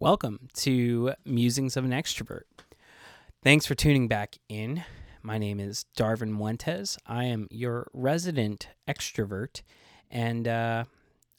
Welcome 0.00 0.48
to 0.54 1.12
Musings 1.26 1.76
of 1.76 1.84
an 1.84 1.90
Extrovert. 1.90 2.44
Thanks 3.42 3.66
for 3.66 3.74
tuning 3.74 4.08
back 4.08 4.38
in. 4.48 4.82
My 5.22 5.36
name 5.36 5.60
is 5.60 5.84
Darvin 5.94 6.34
Muentes. 6.34 6.96
I 7.06 7.24
am 7.24 7.48
your 7.50 7.90
resident 7.92 8.68
extrovert, 8.88 9.60
and 10.10 10.48
uh, 10.48 10.84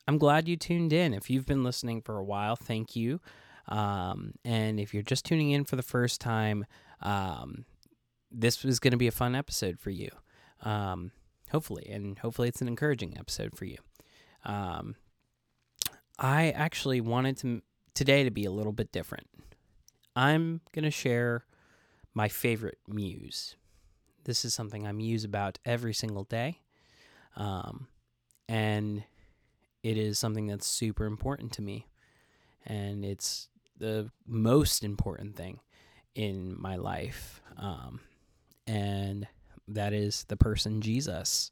I'm 0.08 0.20
glad 0.20 0.48
you 0.48 0.58
tuned 0.58 0.94
in. 0.94 1.16
If 1.16 1.28
you've 1.28 1.48
been 1.48 1.64
listening 1.64 2.04
for 2.04 2.20
a 2.20 2.24
while, 2.24 2.56
thank 2.56 2.96
you. 2.96 3.20
Um, 3.68 4.36
and 4.46 4.80
if 4.80 4.94
you're 4.94 5.02
just 5.02 5.26
tuning 5.26 5.50
in 5.50 5.64
for 5.64 5.76
the 5.76 5.82
first 5.82 6.22
time, 6.22 6.68
um, 7.02 7.66
this 8.30 8.64
was 8.64 8.80
going 8.80 8.92
to 8.92 8.98
be 8.98 9.08
a 9.08 9.12
fun 9.12 9.34
episode 9.34 9.80
for 9.80 9.90
you. 9.90 10.12
Um, 10.62 11.10
hopefully, 11.50 11.88
and 11.90 12.20
hopefully 12.20 12.50
it's 12.50 12.62
an 12.62 12.68
encouraging 12.68 13.18
episode 13.18 13.58
for 13.58 13.66
you. 13.66 13.78
Um, 14.46 14.98
I 16.20 16.52
actually 16.52 17.02
wanted 17.02 17.38
to 17.38 17.64
today 17.94 18.24
to 18.24 18.32
be 18.32 18.46
a 18.46 18.52
little 18.52 18.72
bit 18.72 18.92
different. 18.92 19.28
I'm 20.16 20.62
going 20.74 20.84
to 20.84 20.92
share 20.92 21.46
my 22.14 22.28
favorite 22.28 22.80
muse. 22.88 23.56
This 24.24 24.46
is 24.46 24.54
something 24.54 24.86
I 24.86 24.92
muse 24.92 25.24
about 25.24 25.60
every 25.66 25.94
single 25.94 26.24
day. 26.24 26.60
Um, 27.36 27.88
and 28.48 29.04
it 29.84 29.98
is 29.98 30.20
something 30.20 30.48
that's 30.48 30.68
super 30.68 31.06
important 31.06 31.54
to 31.54 31.62
me. 31.62 31.88
And 32.66 33.04
it's 33.04 33.48
the 33.78 34.12
most 34.28 34.84
important 34.84 35.36
thing 35.36 35.60
in 36.14 36.56
my 36.60 36.76
life. 36.76 37.42
Um, 37.58 38.02
and 38.68 39.28
that 39.68 39.94
is 39.94 40.26
the 40.28 40.38
person 40.38 40.82
Jesus, 40.82 41.52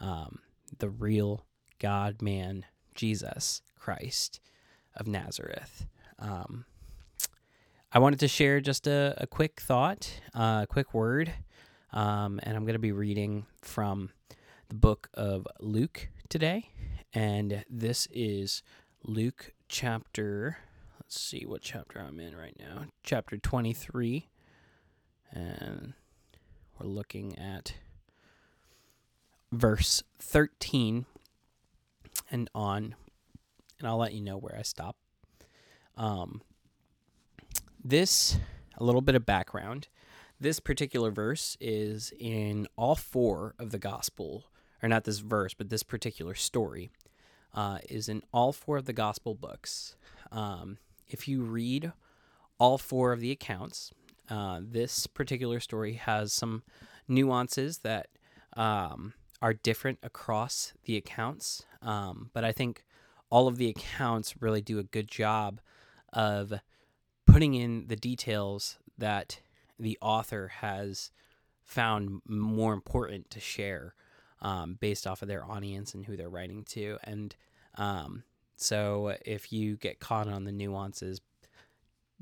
um, 0.00 0.38
the 0.78 0.90
real 0.90 1.44
God 1.78 2.22
man, 2.22 2.66
Jesus 2.94 3.62
Christ 3.76 4.40
of 4.96 5.06
Nazareth. 5.06 5.86
Um, 6.18 6.64
I 7.92 7.98
wanted 7.98 8.20
to 8.20 8.28
share 8.28 8.60
just 8.60 8.86
a, 8.86 9.14
a 9.18 9.26
quick 9.26 9.60
thought, 9.60 10.20
uh, 10.34 10.60
a 10.64 10.66
quick 10.68 10.94
word, 10.94 11.32
um, 11.92 12.40
and 12.42 12.56
I'm 12.56 12.64
going 12.64 12.74
to 12.74 12.80
be 12.80 12.92
reading 12.92 13.46
from 13.62 14.10
the 14.68 14.74
book 14.74 15.08
of 15.14 15.46
Luke 15.60 16.08
today. 16.28 16.70
And 17.12 17.64
this 17.70 18.08
is 18.12 18.62
Luke 19.04 19.52
chapter, 19.68 20.58
let's 20.98 21.20
see 21.20 21.46
what 21.46 21.62
chapter 21.62 22.00
I'm 22.00 22.18
in 22.18 22.36
right 22.36 22.56
now, 22.58 22.86
chapter 23.04 23.36
23. 23.36 24.28
And 25.30 25.94
we're 26.78 26.86
looking 26.86 27.38
at 27.38 27.74
verse 29.52 30.02
13 30.18 31.06
and 32.30 32.50
on 32.54 32.96
and 33.84 33.90
I'll 33.90 33.98
let 33.98 34.14
you 34.14 34.22
know 34.22 34.38
where 34.38 34.56
I 34.58 34.62
stop. 34.62 34.96
Um, 35.98 36.40
this, 37.84 38.38
a 38.78 38.82
little 38.82 39.02
bit 39.02 39.14
of 39.14 39.26
background. 39.26 39.88
This 40.40 40.58
particular 40.58 41.10
verse 41.10 41.58
is 41.60 42.10
in 42.18 42.66
all 42.76 42.94
four 42.94 43.54
of 43.58 43.72
the 43.72 43.78
gospel, 43.78 44.46
or 44.82 44.88
not 44.88 45.04
this 45.04 45.18
verse, 45.18 45.52
but 45.52 45.68
this 45.68 45.82
particular 45.82 46.34
story 46.34 46.92
uh, 47.52 47.78
is 47.90 48.08
in 48.08 48.22
all 48.32 48.54
four 48.54 48.78
of 48.78 48.86
the 48.86 48.94
gospel 48.94 49.34
books. 49.34 49.96
Um, 50.32 50.78
if 51.06 51.28
you 51.28 51.42
read 51.42 51.92
all 52.58 52.78
four 52.78 53.12
of 53.12 53.20
the 53.20 53.30
accounts, 53.30 53.92
uh, 54.30 54.60
this 54.62 55.06
particular 55.06 55.60
story 55.60 55.92
has 55.92 56.32
some 56.32 56.62
nuances 57.06 57.78
that 57.78 58.08
um, 58.56 59.12
are 59.42 59.52
different 59.52 59.98
across 60.02 60.72
the 60.84 60.96
accounts. 60.96 61.66
Um, 61.82 62.30
but 62.32 62.44
I 62.44 62.52
think 62.52 62.82
all 63.34 63.48
of 63.48 63.56
the 63.56 63.68
accounts 63.68 64.40
really 64.40 64.60
do 64.60 64.78
a 64.78 64.84
good 64.84 65.08
job 65.08 65.60
of 66.12 66.52
putting 67.26 67.54
in 67.54 67.84
the 67.88 67.96
details 67.96 68.78
that 68.96 69.40
the 69.76 69.98
author 70.00 70.46
has 70.60 71.10
found 71.64 72.20
more 72.28 72.72
important 72.72 73.28
to 73.30 73.40
share 73.40 73.96
um, 74.40 74.78
based 74.78 75.04
off 75.04 75.20
of 75.20 75.26
their 75.26 75.44
audience 75.44 75.94
and 75.94 76.06
who 76.06 76.16
they're 76.16 76.28
writing 76.28 76.62
to. 76.62 76.96
And 77.02 77.34
um, 77.76 78.22
so 78.54 79.16
if 79.26 79.52
you 79.52 79.78
get 79.78 79.98
caught 79.98 80.28
on 80.28 80.44
the 80.44 80.52
nuances, 80.52 81.20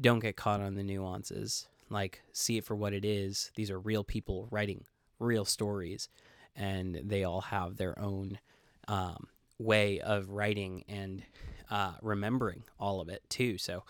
don't 0.00 0.20
get 0.20 0.36
caught 0.36 0.62
on 0.62 0.76
the 0.76 0.82
nuances. 0.82 1.68
Like, 1.90 2.22
see 2.32 2.56
it 2.56 2.64
for 2.64 2.74
what 2.74 2.94
it 2.94 3.04
is. 3.04 3.52
These 3.54 3.70
are 3.70 3.78
real 3.78 4.02
people 4.02 4.48
writing 4.50 4.86
real 5.18 5.44
stories, 5.44 6.08
and 6.56 7.02
they 7.04 7.22
all 7.22 7.42
have 7.42 7.76
their 7.76 7.98
own 7.98 8.38
um, 8.88 9.26
way 9.62 10.00
of 10.00 10.30
writing 10.30 10.84
and 10.88 11.22
uh, 11.70 11.92
remembering 12.02 12.62
all 12.78 13.00
of 13.00 13.08
it 13.08 13.22
too. 13.28 13.58
So 13.58 13.84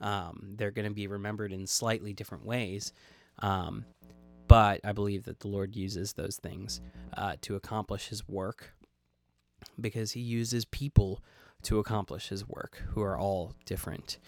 um, 0.00 0.54
they're 0.56 0.70
going 0.70 0.88
to 0.88 0.94
be 0.94 1.06
remembered 1.06 1.52
in 1.52 1.66
slightly 1.66 2.12
different 2.12 2.44
ways. 2.44 2.92
Um, 3.40 3.84
but 4.48 4.80
I 4.84 4.92
believe 4.92 5.24
that 5.24 5.40
the 5.40 5.48
Lord 5.48 5.74
uses 5.74 6.12
those 6.12 6.36
things 6.36 6.80
uh, 7.16 7.36
to 7.42 7.56
accomplish 7.56 8.08
His 8.08 8.26
work 8.28 8.72
because 9.80 10.12
He 10.12 10.20
uses 10.20 10.64
people 10.64 11.22
to 11.62 11.78
accomplish 11.78 12.28
His 12.28 12.46
work 12.46 12.82
who 12.90 13.02
are 13.02 13.18
all 13.18 13.54
different 13.64 14.18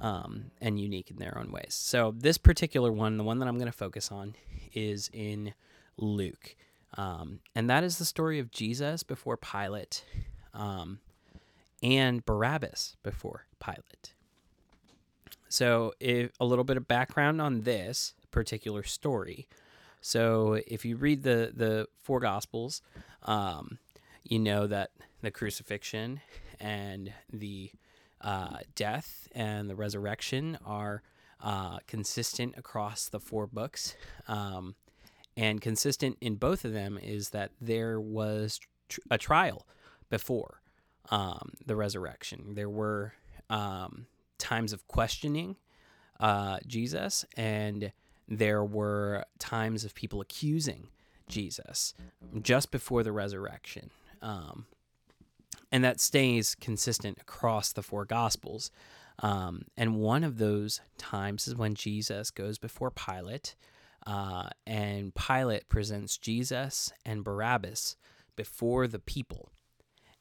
um, 0.00 0.50
and 0.60 0.80
unique 0.80 1.10
in 1.10 1.16
their 1.16 1.38
own 1.38 1.50
ways. 1.52 1.74
So, 1.74 2.14
this 2.16 2.38
particular 2.38 2.92
one, 2.92 3.16
the 3.16 3.24
one 3.24 3.38
that 3.38 3.48
I'm 3.48 3.58
going 3.58 3.70
to 3.70 3.76
focus 3.76 4.10
on, 4.10 4.34
is 4.72 5.10
in 5.12 5.54
Luke. 5.96 6.56
Um, 6.96 7.40
and 7.54 7.68
that 7.68 7.84
is 7.84 7.98
the 7.98 8.04
story 8.04 8.38
of 8.38 8.50
Jesus 8.50 9.02
before 9.02 9.36
Pilate 9.36 10.04
um, 10.58 10.98
and 11.82 12.24
Barabbas 12.26 12.96
before 13.02 13.46
Pilate. 13.64 14.12
So, 15.48 15.94
if, 15.98 16.30
a 16.38 16.44
little 16.44 16.64
bit 16.64 16.76
of 16.76 16.86
background 16.86 17.40
on 17.40 17.62
this 17.62 18.12
particular 18.30 18.82
story. 18.82 19.48
So, 20.02 20.60
if 20.66 20.84
you 20.84 20.96
read 20.96 21.22
the 21.22 21.52
the 21.54 21.86
four 22.02 22.20
Gospels, 22.20 22.82
um, 23.22 23.78
you 24.24 24.38
know 24.38 24.66
that 24.66 24.90
the 25.22 25.30
crucifixion 25.30 26.20
and 26.60 27.12
the 27.32 27.70
uh, 28.20 28.58
death 28.74 29.28
and 29.32 29.70
the 29.70 29.76
resurrection 29.76 30.58
are 30.66 31.02
uh, 31.42 31.78
consistent 31.86 32.54
across 32.58 33.08
the 33.08 33.20
four 33.20 33.46
books. 33.46 33.94
Um, 34.26 34.74
and 35.36 35.60
consistent 35.60 36.18
in 36.20 36.34
both 36.34 36.64
of 36.64 36.72
them 36.72 36.98
is 37.00 37.30
that 37.30 37.52
there 37.60 38.00
was 38.00 38.58
tr- 38.88 39.00
a 39.08 39.18
trial 39.18 39.66
before 40.10 40.60
um, 41.10 41.52
the 41.64 41.76
resurrection. 41.76 42.54
There 42.54 42.70
were 42.70 43.14
um, 43.50 44.06
times 44.38 44.72
of 44.72 44.86
questioning 44.88 45.56
uh, 46.20 46.58
Jesus, 46.66 47.24
and 47.36 47.92
there 48.28 48.64
were 48.64 49.24
times 49.38 49.84
of 49.84 49.94
people 49.94 50.20
accusing 50.20 50.88
Jesus 51.28 51.94
just 52.42 52.70
before 52.70 53.02
the 53.02 53.12
resurrection. 53.12 53.90
Um, 54.20 54.66
and 55.70 55.84
that 55.84 56.00
stays 56.00 56.54
consistent 56.54 57.18
across 57.20 57.72
the 57.72 57.82
four 57.82 58.04
gospels. 58.04 58.70
Um, 59.20 59.62
and 59.76 59.96
one 59.96 60.24
of 60.24 60.38
those 60.38 60.80
times 60.96 61.46
is 61.46 61.54
when 61.54 61.74
Jesus 61.74 62.30
goes 62.30 62.58
before 62.58 62.90
Pilate, 62.90 63.54
uh, 64.06 64.48
and 64.66 65.14
Pilate 65.14 65.68
presents 65.68 66.16
Jesus 66.16 66.92
and 67.04 67.24
Barabbas 67.24 67.96
before 68.36 68.86
the 68.86 69.00
people 69.00 69.50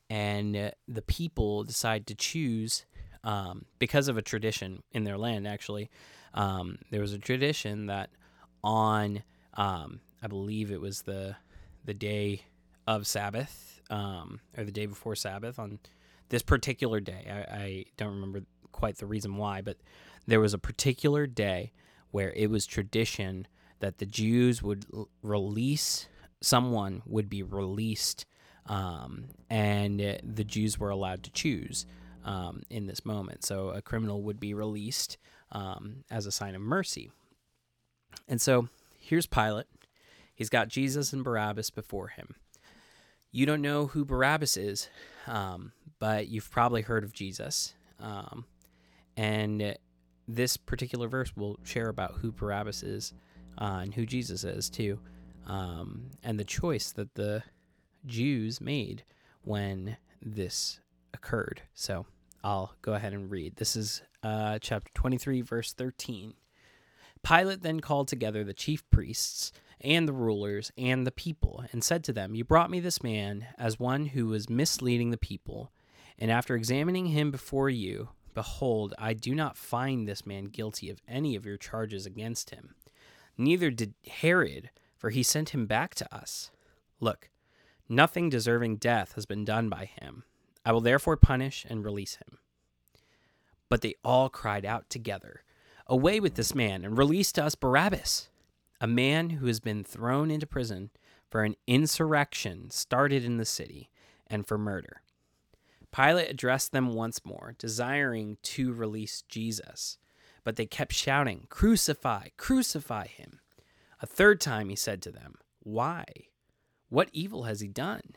and 0.09 0.56
uh, 0.56 0.72
the 0.88 1.01
people 1.01 1.63
decide 1.63 2.07
to 2.07 2.16
choose 2.16 2.85
um, 3.23 3.66
because 3.79 4.07
of 4.07 4.18
a 4.18 4.22
tradition 4.22 4.84
in 4.91 5.03
their 5.03 5.18
land. 5.18 5.47
Actually, 5.47 5.90
um, 6.34 6.78
there 6.91 7.01
was 7.01 7.13
a 7.13 7.19
tradition 7.19 7.88
that 7.88 8.09
on 8.63 9.23
um, 9.56 10.00
I 10.22 10.28
believe 10.28 10.72
it 10.72 10.81
was 10.81 11.03
the 11.03 11.35
the 11.85 11.94
day 11.94 12.41
of 12.85 13.07
Sabbath 13.07 13.81
um, 13.90 14.40
or 14.57 14.63
the 14.63 14.72
day 14.72 14.85
before 14.85 15.16
Sabbath 15.16 15.59
on 15.59 15.79
this 16.29 16.41
particular 16.41 17.00
day. 17.00 17.25
I, 17.29 17.56
I 17.56 17.85
don't 17.97 18.13
remember 18.13 18.41
quite 18.72 18.97
the 18.97 19.06
reason 19.06 19.38
why, 19.38 19.62
but 19.62 19.78
there 20.25 20.39
was 20.39 20.53
a 20.53 20.60
particular 20.60 21.25
day 21.27 21.71
where 22.12 22.31
it 22.33 22.50
was 22.50 22.65
tradition 22.65 23.48
that 23.80 23.98
the 23.98 24.06
Jews 24.06 24.62
would 24.62 24.86
l- 24.94 25.10
release 25.21 26.07
someone 26.42 27.01
would 27.06 27.30
be 27.30 27.42
released 27.44 28.25
um, 28.67 29.25
and 29.49 30.19
the 30.23 30.43
Jews 30.43 30.79
were 30.79 30.89
allowed 30.89 31.23
to 31.23 31.31
choose 31.31 31.85
um, 32.25 32.63
in 32.69 32.87
this 32.87 33.05
moment. 33.05 33.43
So 33.45 33.69
a 33.69 33.81
criminal 33.81 34.21
would 34.23 34.39
be 34.39 34.53
released 34.53 35.17
um, 35.51 36.03
as 36.11 36.25
a 36.25 36.31
sign 36.31 36.55
of 36.55 36.61
mercy. 36.61 37.11
And 38.27 38.41
so 38.41 38.67
here's 38.99 39.25
Pilate. 39.25 39.67
He's 40.35 40.49
got 40.49 40.67
Jesus 40.67 41.13
and 41.13 41.23
Barabbas 41.23 41.69
before 41.69 42.09
him. 42.09 42.35
You 43.31 43.45
don't 43.45 43.61
know 43.61 43.87
who 43.87 44.05
Barabbas 44.05 44.57
is, 44.57 44.89
um, 45.25 45.71
but 45.99 46.27
you've 46.27 46.51
probably 46.51 46.81
heard 46.81 47.03
of 47.03 47.13
Jesus. 47.13 47.73
Um, 47.99 48.45
and 49.15 49.77
this 50.27 50.57
particular 50.57 51.07
verse 51.07 51.35
will 51.35 51.57
share 51.63 51.89
about 51.89 52.15
who 52.21 52.31
Barabbas 52.31 52.83
is 52.83 53.13
uh, 53.57 53.79
and 53.81 53.93
who 53.93 54.05
Jesus 54.05 54.43
is, 54.43 54.69
too. 54.69 54.99
Um, 55.45 56.11
and 56.23 56.39
the 56.39 56.43
choice 56.43 56.91
that 56.91 57.15
the 57.15 57.41
Jews 58.07 58.59
made 58.59 59.04
when 59.42 59.98
this 60.21 60.80
occurred. 61.13 61.62
So 61.74 62.06
I'll 62.44 62.74
go 62.81 62.94
ahead 62.94 63.13
and 63.13 63.30
read. 63.30 63.57
This 63.57 63.75
is 63.75 64.01
uh, 64.24 64.59
chapter 64.59 64.92
23, 64.94 65.42
verse 65.42 65.74
13. 65.74 66.33
Pilate 67.24 67.62
then 67.62 67.80
called 67.80 68.07
together 68.07 68.44
the 68.44 68.54
chief 68.54 68.89
priests 68.89 69.51
and 69.81 70.07
the 70.07 70.13
rulers 70.13 70.71
and 70.77 71.06
the 71.06 71.12
people 71.12 71.63
and 71.71 71.83
said 71.83 72.04
to 72.06 72.13
them, 72.13 72.36
You 72.36 72.44
brought 72.44 72.71
me 72.71 72.80
this 72.80 73.04
man 73.04 73.48
as 73.57 73.80
one 73.80 74.07
who 74.07 74.27
was 74.27 74.50
misleading 74.50 75.12
the 75.12 75.18
people. 75.18 75.71
And 76.18 76.31
after 76.31 76.56
examining 76.56 77.07
him 77.07 77.31
before 77.31 77.69
you, 77.69 78.10
behold, 78.33 78.94
I 78.98 79.13
do 79.13 79.36
not 79.36 79.57
find 79.57 80.07
this 80.07 80.25
man 80.25 80.45
guilty 80.45 80.89
of 80.89 81.01
any 81.07 81.36
of 81.36 81.45
your 81.45 81.57
charges 81.57 82.06
against 82.06 82.50
him. 82.51 82.75
Neither 83.38 83.69
did 83.69 83.94
Herod, 84.07 84.71
for 84.95 85.12
he 85.12 85.21
sent 85.21 85.50
him 85.50 85.68
back 85.68 85.94
to 85.95 86.15
us. 86.15 86.50
Look, 87.00 87.30
nothing 87.89 88.30
deserving 88.30 88.78
death 88.78 89.13
has 89.13 89.25
been 89.25 89.45
done 89.45 89.69
by 89.69 89.86
him. 89.86 90.24
I 90.66 90.72
will 90.72 90.81
therefore 90.81 91.18
punish 91.18 91.66
and 91.69 91.84
release 91.84 92.16
him. 92.16 92.39
But 93.69 93.81
they 93.81 93.95
all 94.04 94.30
cried 94.30 94.66
out 94.66 94.89
together, 94.89 95.44
Away 95.88 96.19
with 96.19 96.36
this 96.36 96.54
man, 96.54 96.84
and 96.84 96.98
release 96.98 97.31
to 97.34 97.44
us 97.45 97.56
Barabbas, 97.56 98.30
a 98.81 98.88
man 98.88 99.30
who 99.31 99.48
has 99.48 99.62
been 99.62 99.84
thrown 99.84 100.30
into 100.30 100.45
prison 100.45 100.89
for 101.30 101.44
an 101.44 101.56
insurrection 101.66 102.69
started 102.69 103.24
in 103.24 103.38
the 103.38 103.45
city 103.45 103.89
and 104.28 104.45
for 104.45 104.57
murder. 104.57 105.01
Pilate 105.95 106.30
addressed 106.30 106.74
them 106.74 106.94
once 106.94 107.25
more, 107.25 107.56
desiring 107.57 108.38
to 108.44 108.74
release 108.74 109.24
Jesus. 109.30 109.98
But 110.44 110.56
they 110.56 110.66
kept 110.66 110.94
shouting, 110.94 111.48
Crucify, 111.50 112.30
crucify 112.38 113.07
him. 113.07 113.39
A 114.01 114.06
third 114.06 114.39
time 114.39 114.69
he 114.69 114.75
said 114.75 115.01
to 115.04 115.12
them, 115.12 115.36
Why? 115.60 116.04
What 116.89 117.10
evil 117.12 117.44
has 117.44 117.60
he 117.60 117.68
done? 117.68 118.16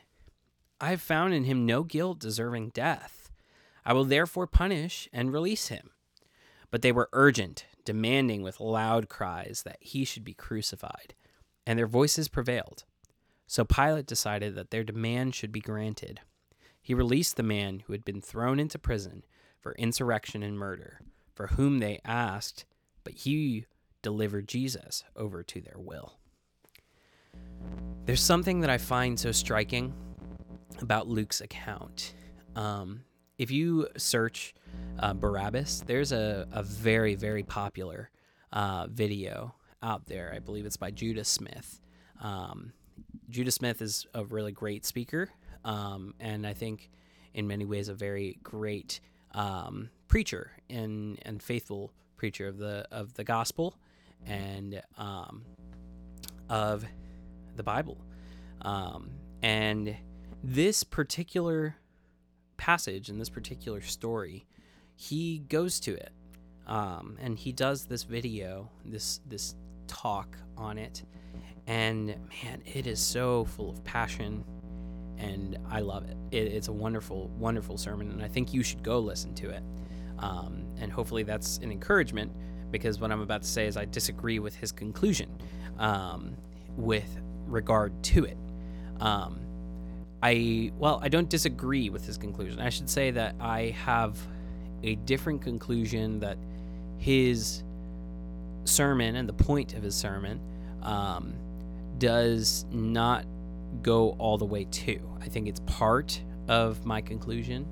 I 0.80 0.90
have 0.90 1.02
found 1.02 1.34
in 1.34 1.44
him 1.44 1.66
no 1.66 1.82
guilt 1.82 2.20
deserving 2.20 2.70
death. 2.70 3.30
I 3.84 3.92
will 3.92 4.04
therefore 4.04 4.46
punish 4.46 5.08
and 5.12 5.32
release 5.32 5.68
him. 5.68 5.90
But 6.70 6.82
they 6.82 6.92
were 6.92 7.08
urgent, 7.12 7.66
demanding 7.84 8.42
with 8.42 8.60
loud 8.60 9.08
cries 9.08 9.62
that 9.64 9.78
he 9.80 10.04
should 10.04 10.24
be 10.24 10.34
crucified, 10.34 11.14
and 11.66 11.78
their 11.78 11.88
voices 11.88 12.28
prevailed. 12.28 12.84
So 13.48 13.64
Pilate 13.64 14.06
decided 14.06 14.54
that 14.54 14.70
their 14.70 14.84
demand 14.84 15.34
should 15.34 15.50
be 15.50 15.60
granted. 15.60 16.20
He 16.80 16.94
released 16.94 17.36
the 17.36 17.42
man 17.42 17.82
who 17.86 17.92
had 17.92 18.04
been 18.04 18.20
thrown 18.20 18.60
into 18.60 18.78
prison 18.78 19.24
for 19.60 19.72
insurrection 19.72 20.44
and 20.44 20.56
murder, 20.56 21.00
for 21.34 21.48
whom 21.48 21.78
they 21.80 21.98
asked, 22.04 22.64
but 23.02 23.14
he 23.14 23.66
delivered 24.02 24.46
Jesus 24.46 25.02
over 25.16 25.42
to 25.42 25.60
their 25.60 25.78
will. 25.78 26.19
There's 28.06 28.22
something 28.22 28.60
that 28.60 28.70
I 28.70 28.78
find 28.78 29.18
so 29.18 29.32
striking 29.32 29.92
about 30.80 31.08
Luke's 31.08 31.40
account. 31.40 32.14
Um, 32.56 33.02
if 33.38 33.50
you 33.50 33.88
search 33.96 34.54
uh, 34.98 35.14
Barabbas, 35.14 35.82
there's 35.86 36.12
a, 36.12 36.46
a 36.52 36.62
very, 36.62 37.14
very 37.14 37.42
popular 37.42 38.10
uh, 38.52 38.86
video 38.88 39.54
out 39.82 40.06
there. 40.06 40.32
I 40.34 40.40
believe 40.40 40.66
it's 40.66 40.76
by 40.76 40.90
Judah 40.90 41.24
Smith. 41.24 41.80
Um, 42.20 42.72
Judah 43.28 43.50
Smith 43.50 43.80
is 43.80 44.06
a 44.14 44.24
really 44.24 44.52
great 44.52 44.84
speaker, 44.84 45.30
um, 45.64 46.14
and 46.20 46.46
I 46.46 46.52
think 46.52 46.90
in 47.32 47.46
many 47.46 47.64
ways 47.64 47.88
a 47.88 47.94
very 47.94 48.38
great 48.42 49.00
um, 49.34 49.90
preacher 50.08 50.50
and, 50.68 51.18
and 51.22 51.42
faithful 51.42 51.92
preacher 52.16 52.48
of 52.48 52.58
the 52.58 52.86
of 52.90 53.14
the 53.14 53.24
gospel 53.24 53.74
and 54.26 54.82
um, 54.98 55.42
of 56.50 56.84
the 57.60 57.64
Bible. 57.64 57.98
Um, 58.62 59.10
and 59.42 59.94
this 60.42 60.82
particular 60.82 61.76
passage 62.56 63.10
in 63.10 63.18
this 63.18 63.28
particular 63.28 63.82
story, 63.82 64.46
he 64.96 65.40
goes 65.40 65.78
to 65.80 65.94
it, 65.94 66.12
um, 66.66 67.18
and 67.20 67.38
he 67.38 67.52
does 67.52 67.84
this 67.84 68.04
video, 68.04 68.70
this 68.84 69.20
this 69.26 69.56
talk 69.86 70.38
on 70.56 70.78
it, 70.78 71.02
and 71.66 72.06
man, 72.06 72.62
it 72.64 72.86
is 72.86 72.98
so 72.98 73.44
full 73.44 73.68
of 73.68 73.84
passion, 73.84 74.42
and 75.18 75.58
I 75.68 75.80
love 75.80 76.04
it. 76.08 76.16
it 76.30 76.52
it's 76.52 76.68
a 76.68 76.72
wonderful, 76.72 77.28
wonderful 77.38 77.76
sermon, 77.76 78.10
and 78.10 78.22
I 78.22 78.28
think 78.28 78.54
you 78.54 78.62
should 78.62 78.82
go 78.82 78.98
listen 78.98 79.34
to 79.36 79.50
it. 79.50 79.62
Um, 80.18 80.64
and 80.78 80.90
hopefully, 80.90 81.24
that's 81.24 81.58
an 81.58 81.70
encouragement 81.70 82.32
because 82.70 83.00
what 83.00 83.10
I'm 83.10 83.20
about 83.20 83.42
to 83.42 83.48
say 83.48 83.66
is 83.66 83.76
I 83.76 83.84
disagree 83.84 84.38
with 84.38 84.54
his 84.54 84.72
conclusion 84.72 85.30
um, 85.78 86.36
with 86.76 87.20
regard 87.50 88.02
to 88.04 88.24
it. 88.24 88.36
Um, 89.00 89.40
I 90.22 90.72
well, 90.78 91.00
I 91.02 91.08
don't 91.08 91.28
disagree 91.28 91.88
with 91.88 92.06
his 92.06 92.18
conclusion. 92.18 92.60
I 92.60 92.68
should 92.68 92.90
say 92.90 93.10
that 93.12 93.34
I 93.40 93.74
have 93.84 94.18
a 94.82 94.96
different 94.96 95.42
conclusion 95.42 96.20
that 96.20 96.36
his 96.98 97.62
sermon 98.64 99.16
and 99.16 99.28
the 99.28 99.32
point 99.32 99.74
of 99.74 99.82
his 99.82 99.94
sermon 99.94 100.40
um, 100.82 101.34
does 101.98 102.66
not 102.70 103.24
go 103.82 104.10
all 104.18 104.36
the 104.36 104.44
way 104.44 104.64
to. 104.64 105.00
I 105.20 105.28
think 105.28 105.48
it's 105.48 105.60
part 105.60 106.20
of 106.48 106.84
my 106.84 107.00
conclusion, 107.00 107.66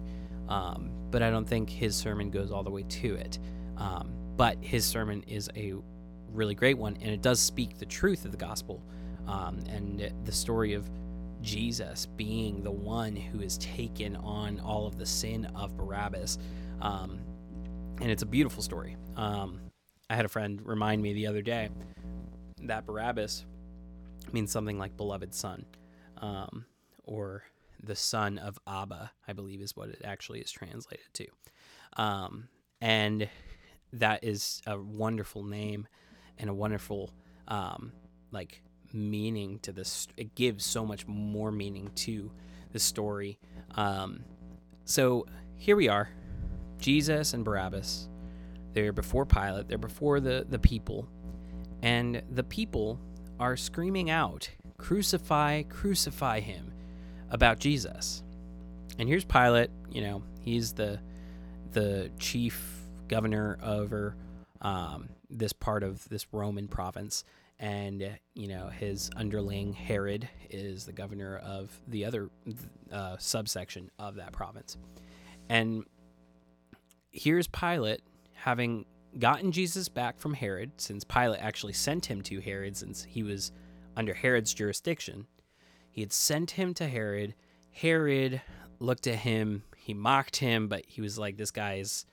um, 0.48 0.90
but 1.10 1.22
I 1.22 1.30
don't 1.30 1.46
think 1.46 1.68
his 1.68 1.94
sermon 1.96 2.30
goes 2.30 2.50
all 2.50 2.62
the 2.62 2.70
way 2.70 2.84
to 2.84 3.14
it. 3.16 3.38
Um, 3.76 4.10
but 4.36 4.56
his 4.60 4.84
sermon 4.84 5.22
is 5.26 5.50
a 5.56 5.74
really 6.32 6.54
great 6.54 6.78
one, 6.78 6.96
and 7.00 7.10
it 7.10 7.22
does 7.22 7.40
speak 7.40 7.78
the 7.78 7.86
truth 7.86 8.24
of 8.24 8.30
the 8.30 8.36
gospel 8.36 8.82
um, 9.28 9.60
and 9.68 10.12
the 10.24 10.32
story 10.32 10.72
of 10.72 10.88
Jesus 11.40 12.06
being 12.16 12.62
the 12.62 12.70
one 12.70 13.14
who 13.14 13.38
has 13.40 13.58
taken 13.58 14.16
on 14.16 14.58
all 14.60 14.86
of 14.86 14.98
the 14.98 15.06
sin 15.06 15.44
of 15.54 15.76
Barabbas. 15.76 16.38
Um, 16.80 17.20
and 18.00 18.10
it's 18.10 18.22
a 18.22 18.26
beautiful 18.26 18.62
story. 18.62 18.96
Um, 19.16 19.60
I 20.10 20.16
had 20.16 20.24
a 20.24 20.28
friend 20.28 20.60
remind 20.64 21.02
me 21.02 21.12
the 21.12 21.26
other 21.26 21.42
day 21.42 21.68
that 22.62 22.86
Barabbas 22.86 23.44
means 24.32 24.50
something 24.50 24.78
like 24.78 24.96
beloved 24.96 25.34
son, 25.34 25.64
um, 26.18 26.64
or 27.04 27.44
the 27.82 27.96
son 27.96 28.38
of 28.38 28.58
Abba, 28.66 29.12
I 29.26 29.32
believe 29.32 29.60
is 29.60 29.76
what 29.76 29.90
it 29.90 30.02
actually 30.04 30.40
is 30.40 30.50
translated 30.50 31.06
to. 31.14 31.26
Um, 31.96 32.48
and 32.80 33.28
that 33.92 34.24
is 34.24 34.60
a 34.66 34.78
wonderful 34.78 35.44
name 35.44 35.86
and 36.38 36.50
a 36.50 36.54
wonderful, 36.54 37.12
um, 37.46 37.92
like, 38.32 38.62
meaning 38.92 39.58
to 39.60 39.72
this. 39.72 40.08
It 40.16 40.34
gives 40.34 40.64
so 40.64 40.84
much 40.84 41.06
more 41.06 41.50
meaning 41.50 41.90
to 41.96 42.30
the 42.72 42.78
story. 42.78 43.38
Um, 43.74 44.24
so 44.84 45.26
here 45.56 45.76
we 45.76 45.88
are, 45.88 46.08
Jesus 46.78 47.34
and 47.34 47.44
Barabbas. 47.44 48.08
They're 48.72 48.92
before 48.92 49.26
Pilate. 49.26 49.68
They're 49.68 49.78
before 49.78 50.20
the 50.20 50.46
the 50.48 50.58
people, 50.58 51.08
and 51.82 52.22
the 52.30 52.44
people 52.44 53.00
are 53.40 53.56
screaming 53.56 54.10
out, 54.10 54.48
"Crucify! 54.76 55.62
Crucify 55.62 56.40
him!" 56.40 56.72
about 57.30 57.58
Jesus. 57.58 58.22
And 58.98 59.08
here's 59.08 59.24
Pilate. 59.24 59.70
You 59.90 60.02
know, 60.02 60.22
he's 60.40 60.72
the 60.72 61.00
the 61.72 62.10
chief 62.18 62.82
governor 63.08 63.58
over 63.62 64.16
um, 64.60 65.08
this 65.30 65.52
part 65.52 65.82
of 65.82 66.08
this 66.08 66.26
Roman 66.32 66.68
province, 66.68 67.24
and 67.60 68.18
you 68.34 68.48
know 68.48 68.68
his 68.68 69.10
underling 69.16 69.72
Herod 69.72 70.28
is 70.50 70.86
the 70.86 70.92
governor 70.92 71.38
of 71.38 71.78
the 71.88 72.04
other 72.04 72.30
uh, 72.92 73.16
subsection 73.18 73.90
of 73.98 74.16
that 74.16 74.32
province. 74.32 74.76
And 75.48 75.84
here's 77.10 77.46
Pilate 77.46 78.02
having 78.34 78.84
gotten 79.18 79.50
Jesus 79.52 79.88
back 79.88 80.18
from 80.18 80.34
Herod, 80.34 80.72
since 80.76 81.04
Pilate 81.04 81.40
actually 81.40 81.72
sent 81.72 82.06
him 82.06 82.22
to 82.22 82.40
Herod, 82.40 82.76
since 82.76 83.02
he 83.02 83.22
was 83.22 83.52
under 83.96 84.14
Herod's 84.14 84.54
jurisdiction. 84.54 85.26
He 85.90 86.02
had 86.02 86.12
sent 86.12 86.52
him 86.52 86.74
to 86.74 86.86
Herod. 86.86 87.34
Herod 87.72 88.40
looked 88.78 89.06
at 89.06 89.16
him, 89.16 89.64
he 89.76 89.94
mocked 89.94 90.36
him, 90.36 90.68
but 90.68 90.84
he 90.86 91.00
was 91.00 91.18
like, 91.18 91.36
"This 91.36 91.50
guy's 91.50 92.06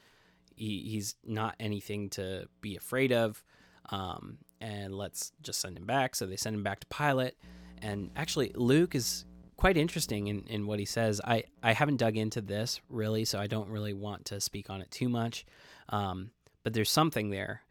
he, 0.55 0.79
he's 0.89 1.15
not 1.25 1.55
anything 1.59 2.09
to 2.11 2.47
be 2.61 2.75
afraid 2.75 3.11
of." 3.11 3.43
Um, 3.89 4.39
and 4.61 4.95
let's 4.95 5.31
just 5.41 5.61
send 5.61 5.77
him 5.77 5.85
back. 5.85 6.15
So 6.15 6.25
they 6.25 6.35
send 6.35 6.55
him 6.55 6.63
back 6.63 6.79
to 6.81 6.87
Pilate. 6.87 7.35
And 7.81 8.09
actually, 8.15 8.51
Luke 8.55 8.95
is 8.95 9.25
quite 9.57 9.77
interesting 9.77 10.27
in, 10.27 10.43
in 10.47 10.67
what 10.67 10.79
he 10.79 10.85
says. 10.85 11.21
I, 11.23 11.43
I 11.63 11.73
haven't 11.73 11.97
dug 11.97 12.17
into 12.17 12.41
this 12.41 12.81
really, 12.89 13.25
so 13.25 13.39
I 13.39 13.47
don't 13.47 13.69
really 13.69 13.93
want 13.93 14.25
to 14.25 14.41
speak 14.41 14.69
on 14.69 14.81
it 14.81 14.91
too 14.91 15.09
much. 15.09 15.45
Um, 15.89 16.31
but 16.63 16.73
there's 16.73 16.91
something 16.91 17.29
there 17.29 17.61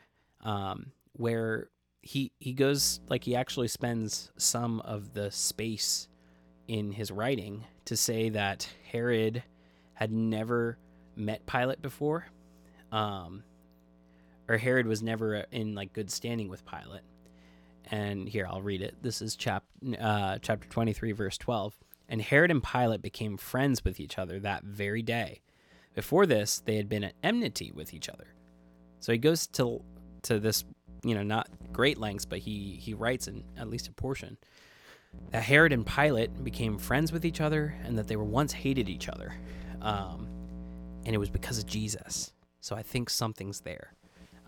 um, 0.43 0.93
where 1.15 1.69
he 2.03 2.33
he 2.39 2.53
goes 2.53 3.01
like 3.09 3.25
he 3.25 3.35
actually 3.35 3.69
spends 3.69 4.31
some 4.37 4.81
of 4.81 5.15
the 5.15 5.31
space 5.31 6.07
in 6.69 6.93
his 6.93 7.11
writing 7.11 7.65
to 7.87 7.97
say 7.97 8.29
that 8.29 8.69
Herod 8.93 9.43
had 9.95 10.13
never 10.13 10.79
met 11.17 11.47
Pilate 11.47 11.81
before. 11.81 12.27
Um, 12.93 13.43
or 14.49 14.59
Herod 14.59 14.87
was 14.87 15.03
never 15.03 15.37
in 15.51 15.75
like 15.75 15.93
good 15.93 16.11
standing 16.11 16.49
with 16.49 16.65
Pilate. 16.67 17.03
And 17.91 18.29
here 18.29 18.47
I'll 18.49 18.63
read 18.63 18.83
it. 18.83 18.97
This 19.03 19.21
is 19.21 19.37
chap 19.37 19.65
uh, 19.99 20.39
chapter 20.41 20.69
23 20.69 21.13
verse 21.13 21.39
12. 21.39 21.75
And 22.09 22.21
Herod 22.21 22.51
and 22.51 22.63
Pilate 22.63 23.03
became 23.03 23.37
friends 23.37 23.85
with 23.85 23.99
each 23.99 24.19
other 24.19 24.39
that 24.41 24.65
very 24.65 25.03
day. 25.03 25.41
Before 25.95 26.27
this, 26.27 26.61
they 26.65 26.77
had 26.77 26.89
been 26.89 27.05
at 27.05 27.15
enmity 27.23 27.73
with 27.73 27.95
each 27.95 28.09
other. 28.09 28.35
So 29.01 29.13
he 29.13 29.19
goes 29.19 29.47
to 29.49 29.83
to 30.23 30.39
this, 30.39 30.65
you 31.05 31.15
know, 31.15 31.23
not 31.23 31.49
great 31.73 31.99
lengths, 31.99 32.25
but 32.25 32.39
he 32.39 32.79
he 32.81 32.95
writes 32.95 33.29
in 33.29 33.45
at 33.57 33.69
least 33.69 33.89
a 33.89 33.93
portion 33.93 34.37
that 35.31 35.43
Herod 35.43 35.73
and 35.73 35.87
Pilate 35.87 36.43
became 36.43 36.79
friends 36.79 37.13
with 37.13 37.25
each 37.25 37.41
other 37.41 37.77
and 37.85 37.97
that 37.99 38.09
they 38.09 38.17
were 38.17 38.25
once 38.25 38.53
hated 38.53 38.89
each 38.89 39.09
other. 39.09 39.35
Um, 39.81 40.29
and 41.05 41.15
it 41.15 41.19
was 41.19 41.31
because 41.31 41.59
of 41.59 41.67
Jesus. 41.67 42.33
So 42.61 42.75
I 42.75 42.83
think 42.83 43.11
something's 43.11 43.61
there. 43.61 43.95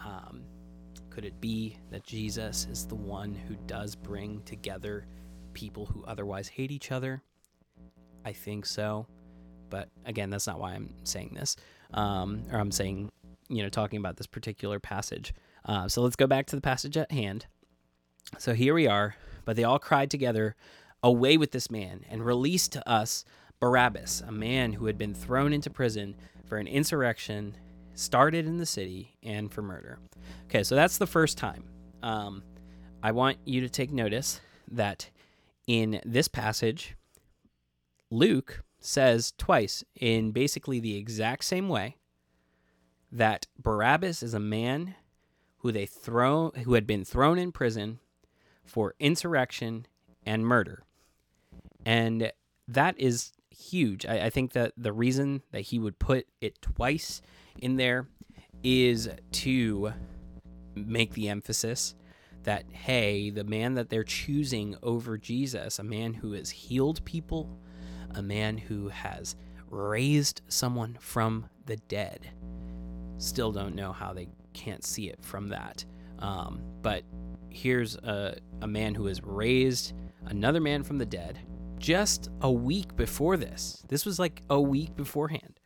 Um, 0.05 0.43
could 1.11 1.25
it 1.25 1.41
be 1.41 1.79
that 1.91 2.05
Jesus 2.05 2.67
is 2.71 2.87
the 2.87 2.95
one 2.95 3.35
who 3.35 3.57
does 3.67 3.95
bring 3.95 4.43
together 4.43 5.07
people 5.55 5.87
who 5.87 6.05
otherwise 6.05 6.49
hate 6.49 6.71
each 6.71 6.93
other? 6.93 7.23
I 8.25 8.33
think 8.33 8.67
so. 8.67 9.07
But 9.71 9.89
again, 10.05 10.31
that's 10.31 10.47
not 10.47 10.61
why 10.61 10.75
I'm 10.75 10.95
saying 11.05 11.35
this. 11.35 11.57
Um, 11.95 12.43
or 12.53 12.59
I'm 12.59 12.71
saying, 12.71 13.11
you 13.49 13.63
know, 13.63 13.69
talking 13.69 13.99
about 13.99 14.17
this 14.17 14.27
particular 14.27 14.79
passage. 14.79 15.33
Uh, 15.65 15.89
so 15.89 16.03
let's 16.03 16.17
go 16.17 16.27
back 16.27 16.47
to 16.47 16.57
the 16.57 16.63
passage 16.63 16.97
at 16.97 17.11
hand. 17.11 17.47
So 18.39 18.53
here 18.53 18.75
we 18.75 18.87
are. 18.87 19.17
But 19.45 19.57
they 19.57 19.65
all 19.65 19.79
cried 19.79 20.11
together, 20.11 20.57
Away 21.03 21.37
with 21.37 21.53
this 21.53 21.71
man, 21.71 22.05
and 22.11 22.27
release 22.27 22.69
to 22.69 22.89
us 22.89 23.25
Barabbas, 23.61 24.23
a 24.27 24.33
man 24.33 24.75
who 24.75 24.87
had 24.87 24.99
been 24.99 25.15
thrown 25.15 25.53
into 25.53 25.71
prison 25.71 26.17
for 26.45 26.59
an 26.59 26.67
insurrection 26.67 27.57
started 27.97 28.47
in 28.47 28.59
the 28.59 28.67
city 28.67 29.17
and 29.23 29.53
for 29.53 29.63
murder. 29.63 29.99
Okay, 30.45 30.63
so 30.63 30.75
that's 30.75 30.99
the 30.99 31.07
first 31.07 31.37
time. 31.37 31.65
Um, 32.03 32.43
I 33.03 33.13
want 33.13 33.39
you 33.45 33.61
to 33.63 33.69
take 33.69 33.91
notice 33.91 34.41
that 34.71 35.11
in 35.67 36.01
this 36.05 36.29
passage, 36.29 36.97
Luke 38.11 38.63
says 38.79 39.33
twice 39.37 39.83
in 39.99 40.31
basically 40.31 40.79
the 40.79 40.97
exact 40.97 41.45
same 41.45 41.69
way 41.69 41.97
that 43.11 43.47
Barabbas 43.61 44.23
is 44.23 44.35
a 44.35 44.41
man 44.41 44.95
who 45.59 45.73
they 45.73 45.87
throw 45.87 46.51
who 46.65 46.75
had 46.75 46.87
been 46.87 47.05
thrown 47.05 47.39
in 47.39 47.51
prison 47.51 47.99
for 48.65 48.95
insurrection 49.01 49.87
and 50.25 50.47
murder. 50.47 50.85
And 51.85 52.33
that 52.69 52.99
is 52.99 53.33
huge. 53.57 54.07
I, 54.07 54.27
I 54.27 54.31
think 54.31 54.53
that 54.53 54.73
the 54.77 54.93
reason 54.93 55.43
that 55.53 55.63
he 55.63 55.79
would 55.79 55.99
put 55.99 56.27
it 56.41 56.61
twice 56.61 57.23
in 57.59 57.77
there 57.77 58.07
is 58.63 59.09
to 59.33 59.93
make 60.75 61.15
the 61.15 61.29
emphasis 61.29 61.95
that 62.43 62.65
hey, 62.71 63.31
the 63.31 63.45
man 63.45 63.75
that 63.75 63.91
they're 63.91 64.05
choosing 64.05 64.77
over 64.83 65.19
Jesus, 65.19 65.79
a 65.79 65.85
man 65.85 66.15
who 66.15 66.33
has 66.33 66.49
healed 66.49 67.05
people, 67.05 67.59
a 68.15 68.23
man 68.23 68.57
who 68.57 68.89
has 68.89 69.35
raised 69.69 70.43
someone 70.49 70.97
from 71.01 71.47
the 71.67 71.77
dead. 71.77 72.31
Still 73.19 73.51
don't 73.51 73.75
know 73.75 73.93
how 73.93 74.13
they 74.13 74.29
can't 74.53 74.85
see 74.85 75.09
it 75.09 75.19
from 75.23 75.49
that. 75.49 75.85
Um, 76.21 76.61
but 76.83 77.03
here's 77.51 77.97
a, 77.97 78.37
a 78.63 78.67
man 78.67 78.95
who 78.95 79.07
has 79.07 79.21
raised 79.23 79.93
another 80.27 80.61
man 80.61 80.85
from 80.85 80.99
the 80.99 81.07
dead 81.07 81.41
just 81.79 82.31
a 82.41 82.51
week 82.51 82.97
before 82.97 83.37
this. 83.37 83.83
This 83.89 84.05
was 84.05 84.19
like 84.19 84.43
a 84.51 84.61
week 84.61 84.97
beforehand. 84.97 85.61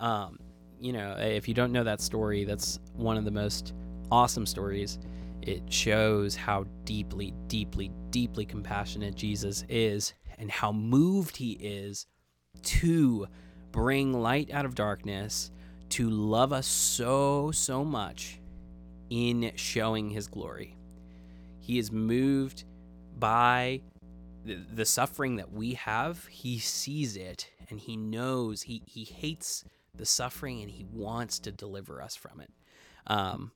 Um, 0.00 0.38
you 0.80 0.92
know, 0.92 1.16
if 1.18 1.48
you 1.48 1.54
don't 1.54 1.72
know 1.72 1.84
that 1.84 2.00
story, 2.00 2.44
that's 2.44 2.78
one 2.94 3.16
of 3.16 3.24
the 3.24 3.30
most 3.30 3.72
awesome 4.10 4.46
stories. 4.46 4.98
It 5.42 5.62
shows 5.72 6.34
how 6.36 6.64
deeply, 6.84 7.32
deeply, 7.46 7.90
deeply 8.10 8.44
compassionate 8.44 9.14
Jesus 9.14 9.64
is 9.68 10.12
and 10.38 10.50
how 10.50 10.72
moved 10.72 11.36
he 11.36 11.52
is 11.52 12.06
to 12.62 13.26
bring 13.72 14.12
light 14.12 14.50
out 14.52 14.64
of 14.64 14.74
darkness, 14.74 15.50
to 15.90 16.10
love 16.10 16.52
us 16.52 16.66
so, 16.66 17.50
so 17.52 17.84
much 17.84 18.40
in 19.10 19.52
showing 19.54 20.10
his 20.10 20.26
glory. 20.26 20.76
He 21.60 21.78
is 21.78 21.92
moved 21.92 22.64
by 23.18 23.82
the, 24.54 24.84
suffering 24.84 25.36
that 25.36 25.52
we 25.52 25.74
have. 25.74 26.26
He 26.26 26.58
sees 26.58 27.16
it 27.16 27.50
and 27.70 27.80
he 27.80 27.96
knows 27.96 28.62
he, 28.62 28.82
he 28.86 29.04
hates 29.04 29.64
the 29.94 30.06
suffering 30.06 30.62
and 30.62 30.70
he 30.70 30.84
wants 30.92 31.38
to 31.40 31.52
deliver 31.52 32.02
us 32.02 32.16
from 32.16 32.40
it. 32.40 32.50
Um, 33.06 33.52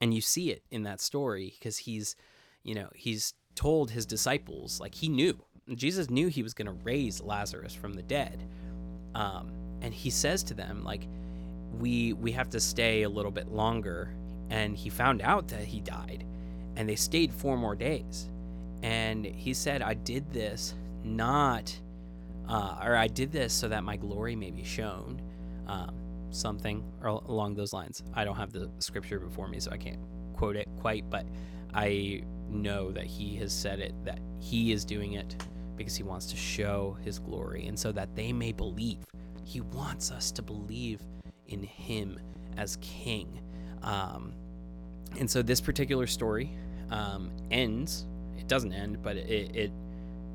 and 0.00 0.12
you 0.12 0.20
see 0.20 0.50
it 0.50 0.62
in 0.70 0.82
that 0.84 1.00
story 1.00 1.54
because 1.58 1.78
he's, 1.78 2.16
you 2.62 2.74
know, 2.74 2.88
he's 2.94 3.34
told 3.54 3.90
his 3.90 4.06
disciples, 4.06 4.80
like 4.80 4.94
he 4.94 5.08
knew, 5.08 5.42
Jesus 5.74 6.10
knew 6.10 6.28
he 6.28 6.42
was 6.42 6.54
going 6.54 6.66
to 6.66 6.84
raise 6.84 7.20
Lazarus 7.20 7.74
from 7.74 7.94
the 7.94 8.02
dead. 8.02 8.48
Um, 9.14 9.50
and 9.82 9.92
he 9.92 10.10
says 10.10 10.42
to 10.44 10.54
them, 10.54 10.84
like, 10.84 11.08
we 11.78 12.12
we 12.14 12.32
have 12.32 12.48
to 12.50 12.60
stay 12.60 13.02
a 13.02 13.08
little 13.08 13.30
bit 13.30 13.48
longer. 13.48 14.14
And 14.48 14.76
he 14.76 14.90
found 14.90 15.22
out 15.22 15.48
that 15.48 15.64
he 15.64 15.80
died, 15.80 16.24
and 16.76 16.88
they 16.88 16.94
stayed 16.94 17.32
four 17.32 17.56
more 17.56 17.74
days. 17.74 18.28
And 18.86 19.26
he 19.26 19.52
said, 19.52 19.82
I 19.82 19.94
did 19.94 20.32
this 20.32 20.74
not 21.02 21.76
uh, 22.48 22.78
or 22.82 22.96
I 22.96 23.08
did 23.08 23.32
this 23.32 23.52
so 23.52 23.68
that 23.68 23.82
my 23.82 23.96
glory 23.96 24.36
may 24.36 24.50
be 24.50 24.62
shown, 24.62 25.20
um, 25.66 25.94
something 26.30 26.84
along 27.02 27.54
those 27.54 27.72
lines. 27.72 28.02
I 28.14 28.24
don't 28.24 28.36
have 28.36 28.52
the 28.52 28.70
scripture 28.78 29.18
before 29.18 29.48
me, 29.48 29.58
so 29.58 29.70
I 29.72 29.76
can't 29.76 29.98
quote 30.34 30.56
it 30.56 30.68
quite, 30.78 31.08
but 31.10 31.26
I 31.74 32.22
know 32.48 32.92
that 32.92 33.04
he 33.04 33.34
has 33.36 33.52
said 33.52 33.80
it, 33.80 33.94
that 34.04 34.20
he 34.38 34.72
is 34.72 34.84
doing 34.84 35.14
it 35.14 35.44
because 35.76 35.96
he 35.96 36.02
wants 36.02 36.26
to 36.26 36.36
show 36.36 36.96
his 37.04 37.18
glory, 37.18 37.66
and 37.66 37.78
so 37.78 37.92
that 37.92 38.14
they 38.14 38.32
may 38.32 38.52
believe. 38.52 38.98
He 39.44 39.60
wants 39.60 40.10
us 40.10 40.30
to 40.32 40.42
believe 40.42 41.00
in 41.48 41.62
him 41.62 42.18
as 42.56 42.78
king. 42.80 43.40
Um, 43.82 44.32
and 45.18 45.30
so 45.30 45.42
this 45.42 45.60
particular 45.60 46.06
story 46.06 46.56
um, 46.90 47.30
ends, 47.50 48.06
it 48.46 48.48
doesn't 48.48 48.72
end, 48.72 49.02
but 49.02 49.16
it, 49.16 49.56
it 49.56 49.72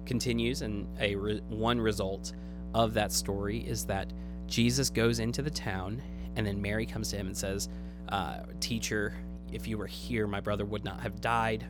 continues, 0.06 0.63
and 0.63 0.86
a 1.00 1.15
re- 1.15 1.41
one 1.48 1.80
result 1.80 2.34
of 2.74 2.94
that 2.94 3.13
story 3.13 3.60
is 3.60 3.86
that 3.86 4.12
Jesus 4.48 4.89
goes 4.89 5.20
into 5.20 5.41
the 5.41 5.50
town, 5.50 6.03
and 6.36 6.46
then 6.46 6.62
Mary 6.62 6.86
comes 6.86 7.10
to 7.12 7.15
him 7.15 7.27
and 7.27 7.38
says, 7.38 7.70
uh, 8.10 8.41
"Teacher, 8.60 9.13
if 9.53 9.65
you 9.65 9.77
were 9.77 9.88
here, 9.88 10.27
my 10.27 10.41
brother 10.41 10.65
would 10.65 10.84
not 10.84 11.00
have 11.00 11.22
died." 11.22 11.65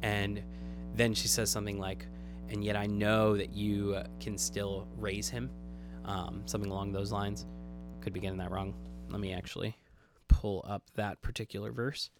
And 0.00 0.44
then 0.94 1.12
she 1.12 1.26
says 1.26 1.50
something 1.50 1.80
like, 1.80 2.06
"And 2.48 2.62
yet 2.62 2.76
I 2.76 2.86
know 2.86 3.36
that 3.36 3.52
you 3.52 4.00
can 4.20 4.38
still 4.38 4.86
raise 4.96 5.28
him," 5.28 5.50
um, 6.04 6.42
something 6.46 6.70
along 6.70 6.92
those 6.92 7.10
lines. 7.10 7.46
Could 8.00 8.12
be 8.12 8.20
getting 8.20 8.38
that 8.38 8.52
wrong. 8.52 8.74
Let 9.08 9.20
me 9.20 9.32
actually 9.32 9.76
pull 10.28 10.64
up 10.68 10.84
that 10.94 11.20
particular 11.20 11.72
verse. 11.72 12.10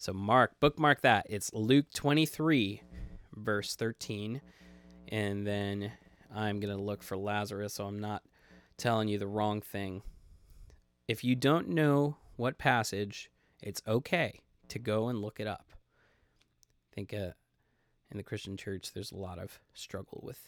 So 0.00 0.14
mark, 0.14 0.58
bookmark 0.60 1.02
that. 1.02 1.26
It's 1.28 1.52
Luke 1.52 1.84
23, 1.92 2.80
verse 3.36 3.76
13. 3.76 4.40
And 5.08 5.46
then 5.46 5.92
I'm 6.34 6.58
going 6.58 6.74
to 6.74 6.82
look 6.82 7.02
for 7.02 7.18
Lazarus 7.18 7.74
so 7.74 7.84
I'm 7.84 7.98
not 7.98 8.22
telling 8.78 9.08
you 9.08 9.18
the 9.18 9.26
wrong 9.26 9.60
thing. 9.60 10.00
If 11.06 11.22
you 11.22 11.36
don't 11.36 11.68
know 11.68 12.16
what 12.36 12.56
passage, 12.56 13.30
it's 13.62 13.82
okay 13.86 14.40
to 14.68 14.78
go 14.78 15.08
and 15.08 15.20
look 15.20 15.38
it 15.38 15.46
up. 15.46 15.66
I 15.70 16.94
think 16.94 17.12
uh, 17.12 17.32
in 18.10 18.16
the 18.16 18.22
Christian 18.22 18.56
church, 18.56 18.94
there's 18.94 19.12
a 19.12 19.18
lot 19.18 19.38
of 19.38 19.60
struggle 19.74 20.22
with 20.24 20.40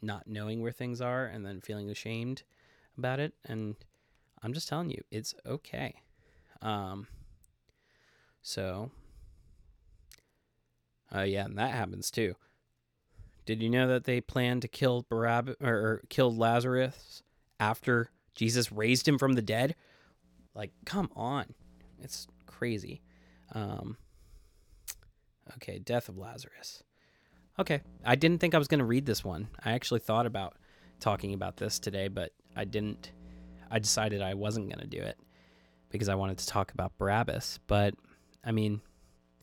not 0.00 0.28
knowing 0.28 0.62
where 0.62 0.70
things 0.70 1.00
are 1.00 1.26
and 1.26 1.44
then 1.44 1.60
feeling 1.60 1.90
ashamed 1.90 2.44
about 2.96 3.18
it. 3.18 3.34
And 3.44 3.74
I'm 4.44 4.52
just 4.52 4.68
telling 4.68 4.90
you, 4.90 5.02
it's 5.10 5.34
okay. 5.44 5.96
Um, 6.62 7.08
so 8.46 8.92
uh, 11.12 11.22
yeah, 11.22 11.44
and 11.44 11.58
that 11.58 11.72
happens 11.72 12.12
too. 12.12 12.36
Did 13.44 13.60
you 13.60 13.68
know 13.68 13.88
that 13.88 14.04
they 14.04 14.20
planned 14.20 14.62
to 14.62 14.68
kill 14.68 15.04
Barabbas 15.08 15.56
or, 15.60 15.74
or 15.74 16.02
killed 16.08 16.38
Lazarus 16.38 17.24
after 17.58 18.10
Jesus 18.36 18.70
raised 18.70 19.08
him 19.08 19.18
from 19.18 19.32
the 19.32 19.42
dead? 19.42 19.74
Like, 20.54 20.70
come 20.84 21.10
on, 21.16 21.54
it's 22.00 22.28
crazy. 22.46 23.02
Um, 23.52 23.96
okay, 25.56 25.80
death 25.80 26.08
of 26.08 26.16
Lazarus. 26.16 26.84
Okay, 27.58 27.80
I 28.04 28.14
didn't 28.14 28.38
think 28.38 28.54
I 28.54 28.58
was 28.58 28.68
going 28.68 28.78
to 28.78 28.84
read 28.84 29.06
this 29.06 29.24
one. 29.24 29.48
I 29.64 29.72
actually 29.72 30.00
thought 30.00 30.26
about 30.26 30.54
talking 31.00 31.34
about 31.34 31.56
this 31.56 31.80
today, 31.80 32.06
but 32.06 32.30
I 32.54 32.64
didn't. 32.64 33.10
I 33.72 33.80
decided 33.80 34.22
I 34.22 34.34
wasn't 34.34 34.68
going 34.68 34.78
to 34.78 34.86
do 34.86 35.02
it 35.02 35.18
because 35.90 36.08
I 36.08 36.14
wanted 36.14 36.38
to 36.38 36.46
talk 36.46 36.72
about 36.72 36.96
Barabbas. 36.98 37.58
But 37.66 37.94
I 38.46 38.52
mean, 38.52 38.80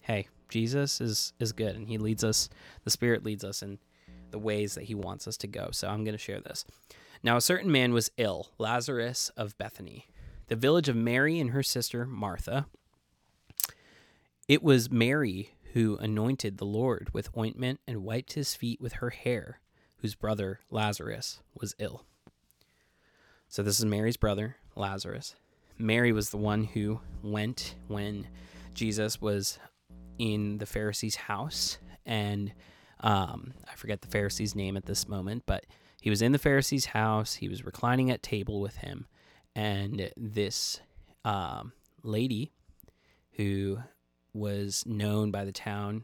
hey, 0.02 0.28
Jesus 0.50 1.02
is 1.02 1.34
is 1.40 1.52
good 1.52 1.76
and 1.76 1.88
he 1.88 1.98
leads 1.98 2.24
us 2.24 2.50
the 2.84 2.90
spirit 2.90 3.24
leads 3.24 3.44
us 3.44 3.62
in 3.62 3.78
the 4.32 4.40
ways 4.40 4.76
that 4.76 4.86
he 4.86 4.96
wants 4.96 5.28
us 5.28 5.38
to 5.38 5.48
go. 5.48 5.70
So 5.72 5.88
I'm 5.88 6.04
going 6.04 6.16
to 6.16 6.18
share 6.18 6.40
this. 6.40 6.66
Now 7.22 7.38
a 7.38 7.42
certain 7.42 7.72
man 7.72 7.94
was 7.94 8.12
ill, 8.18 8.50
Lazarus 8.58 9.30
of 9.38 9.58
Bethany, 9.58 10.08
the 10.48 10.56
village 10.56 10.90
of 10.90 10.96
Mary 10.96 11.40
and 11.40 11.52
her 11.52 11.64
sister 11.64 12.06
Martha. 12.06 12.66
It 14.48 14.64
was 14.64 14.92
Mary 14.92 15.54
who 15.74 15.98
anointed 15.98 16.58
the 16.58 16.66
Lord 16.66 17.10
with 17.14 17.36
ointment 17.38 17.80
and 17.88 18.04
wiped 18.04 18.34
his 18.34 18.54
feet 18.54 18.80
with 18.80 18.94
her 18.94 19.10
hair, 19.10 19.60
whose 19.98 20.16
brother 20.16 20.60
Lazarus 20.70 21.42
was 21.60 21.76
ill. 21.80 22.06
So 23.48 23.64
this 23.64 23.80
is 23.80 23.86
Mary's 23.86 24.18
brother, 24.18 24.58
Lazarus. 24.76 25.36
Mary 25.78 26.12
was 26.12 26.30
the 26.30 26.38
one 26.38 26.66
who 26.66 27.00
went 27.24 27.76
when 27.88 28.28
Jesus 28.74 29.22
was 29.22 29.60
in 30.18 30.58
the 30.58 30.66
Pharisee's 30.66 31.16
house. 31.16 31.78
And 32.06 32.54
um, 33.00 33.54
I 33.72 33.76
forget 33.76 34.02
the 34.02 34.08
Pharisee's 34.08 34.56
name 34.56 34.78
at 34.78 34.86
this 34.86 35.08
moment, 35.08 35.44
but 35.46 35.66
he 36.02 36.10
was 36.10 36.22
in 36.22 36.32
the 36.32 36.40
Pharisee's 36.40 36.86
house. 36.86 37.36
He 37.36 37.50
was 37.50 37.66
reclining 37.66 38.12
at 38.12 38.24
table 38.24 38.60
with 38.60 38.78
him. 38.78 39.08
And 39.56 40.12
this 40.18 40.82
um, 41.24 41.74
lady 42.04 42.52
who 43.34 43.80
was 44.34 44.84
known 44.86 45.32
by 45.32 45.46
the 45.46 45.52
town 45.52 46.04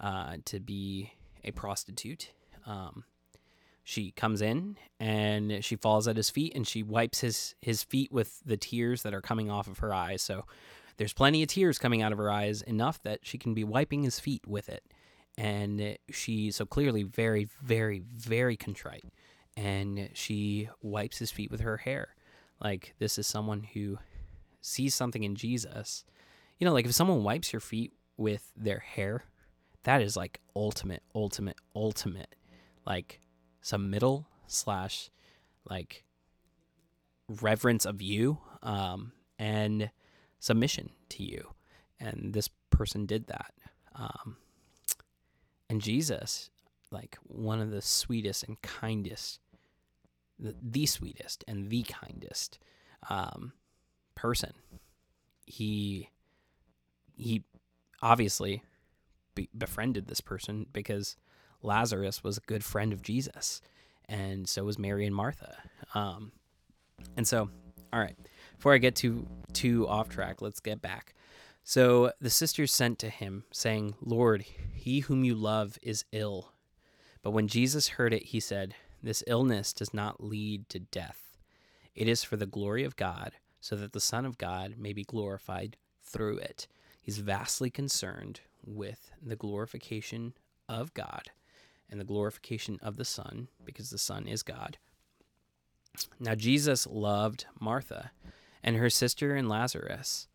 uh, 0.00 0.36
to 0.44 0.60
be 0.60 1.12
a 1.44 1.50
prostitute. 1.52 2.32
Um, 2.66 3.04
she 3.84 4.10
comes 4.10 4.42
in 4.42 4.76
and 5.00 5.64
she 5.64 5.76
falls 5.76 6.06
at 6.06 6.16
his 6.16 6.28
feet 6.28 6.54
and 6.54 6.66
she 6.66 6.82
wipes 6.82 7.20
his 7.20 7.54
his 7.60 7.82
feet 7.82 8.12
with 8.12 8.40
the 8.44 8.58
tears 8.58 9.02
that 9.02 9.14
are 9.14 9.22
coming 9.22 9.50
off 9.50 9.66
of 9.66 9.78
her 9.78 9.94
eyes. 9.94 10.20
So 10.20 10.44
there's 10.98 11.12
plenty 11.12 11.42
of 11.42 11.48
tears 11.48 11.78
coming 11.78 12.02
out 12.02 12.12
of 12.12 12.18
her 12.18 12.30
eyes, 12.30 12.60
enough 12.62 13.02
that 13.04 13.20
she 13.22 13.38
can 13.38 13.54
be 13.54 13.64
wiping 13.64 14.02
his 14.02 14.20
feet 14.20 14.46
with 14.46 14.68
it. 14.68 14.84
And 15.38 15.96
she 16.10 16.50
so 16.50 16.66
clearly 16.66 17.04
very, 17.04 17.48
very, 17.62 18.02
very 18.12 18.56
contrite. 18.56 19.04
And 19.56 20.10
she 20.12 20.68
wipes 20.82 21.18
his 21.18 21.30
feet 21.30 21.50
with 21.50 21.60
her 21.60 21.78
hair. 21.78 22.16
Like 22.60 22.94
this 22.98 23.18
is 23.18 23.26
someone 23.26 23.62
who 23.62 23.98
sees 24.60 24.94
something 24.94 25.22
in 25.22 25.36
Jesus. 25.36 26.04
You 26.58 26.66
know, 26.66 26.72
like 26.72 26.86
if 26.86 26.94
someone 26.94 27.22
wipes 27.22 27.52
your 27.52 27.60
feet 27.60 27.92
with 28.16 28.50
their 28.56 28.80
hair, 28.80 29.24
that 29.84 30.02
is 30.02 30.16
like 30.16 30.40
ultimate, 30.56 31.04
ultimate, 31.14 31.56
ultimate, 31.76 32.34
like 32.84 33.20
some 33.60 33.90
middle 33.90 34.26
slash 34.48 35.10
like 35.70 36.04
reverence 37.28 37.86
of 37.86 38.02
you 38.02 38.38
um, 38.64 39.12
and 39.38 39.90
submission 40.38 40.90
to 41.10 41.22
you. 41.22 41.54
And 42.00 42.32
this 42.32 42.48
person 42.70 43.06
did 43.06 43.26
that. 43.26 43.52
Um, 43.94 44.36
and 45.68 45.80
Jesus, 45.80 46.50
like 46.90 47.18
one 47.24 47.60
of 47.60 47.70
the 47.70 47.82
sweetest 47.82 48.44
and 48.44 48.60
kindest, 48.62 49.40
the, 50.38 50.54
the 50.62 50.86
sweetest 50.86 51.44
and 51.46 51.68
the 51.68 51.82
kindest 51.82 52.58
um, 53.08 53.52
person. 54.14 54.52
He 55.46 56.10
he 57.16 57.42
obviously 58.00 58.62
be, 59.34 59.48
befriended 59.56 60.06
this 60.06 60.20
person 60.20 60.66
because 60.72 61.16
Lazarus 61.62 62.22
was 62.22 62.36
a 62.36 62.42
good 62.42 62.62
friend 62.62 62.92
of 62.92 63.02
Jesus, 63.02 63.60
and 64.08 64.48
so 64.48 64.64
was 64.64 64.78
Mary 64.78 65.04
and 65.06 65.14
Martha. 65.14 65.56
Um, 65.94 66.32
and 67.16 67.26
so, 67.26 67.50
all 67.92 68.00
right, 68.00 68.16
before 68.58 68.74
I 68.74 68.78
get 68.78 68.96
too 68.96 69.26
too 69.52 69.88
off 69.88 70.08
track, 70.08 70.42
let's 70.42 70.60
get 70.60 70.82
back. 70.82 71.14
So 71.62 72.12
the 72.20 72.30
sisters 72.30 72.72
sent 72.72 72.98
to 72.98 73.08
him, 73.08 73.44
saying, 73.52 73.94
Lord, 74.00 74.44
he 74.74 75.00
whom 75.00 75.22
you 75.22 75.34
love 75.34 75.78
is 75.80 76.04
ill. 76.12 76.52
But 77.22 77.30
when 77.30 77.46
Jesus 77.46 77.88
heard 77.88 78.12
it, 78.12 78.24
he 78.24 78.40
said, 78.40 78.74
This 79.02 79.22
illness 79.26 79.72
does 79.72 79.94
not 79.94 80.22
lead 80.22 80.68
to 80.70 80.80
death. 80.80 81.36
It 81.94 82.08
is 82.08 82.24
for 82.24 82.36
the 82.36 82.46
glory 82.46 82.84
of 82.84 82.96
God, 82.96 83.32
so 83.60 83.76
that 83.76 83.92
the 83.92 84.00
Son 84.00 84.26
of 84.26 84.38
God 84.38 84.74
may 84.76 84.92
be 84.92 85.04
glorified 85.04 85.76
through 86.02 86.38
it. 86.38 86.66
He's 87.00 87.18
vastly 87.18 87.70
concerned 87.70 88.40
with 88.64 89.12
the 89.22 89.36
glorification 89.36 90.34
of 90.68 90.94
God 90.94 91.30
and 91.90 92.00
the 92.00 92.04
glorification 92.04 92.78
of 92.82 92.96
the 92.96 93.04
Son, 93.04 93.48
because 93.64 93.90
the 93.90 93.98
Son 93.98 94.26
is 94.26 94.42
God. 94.42 94.78
Now, 96.18 96.34
Jesus 96.34 96.86
loved 96.86 97.46
Martha 97.60 98.10
and 98.62 98.76
her 98.76 98.90
sister 98.90 99.34
and 99.34 99.48
Lazarus. 99.48 100.28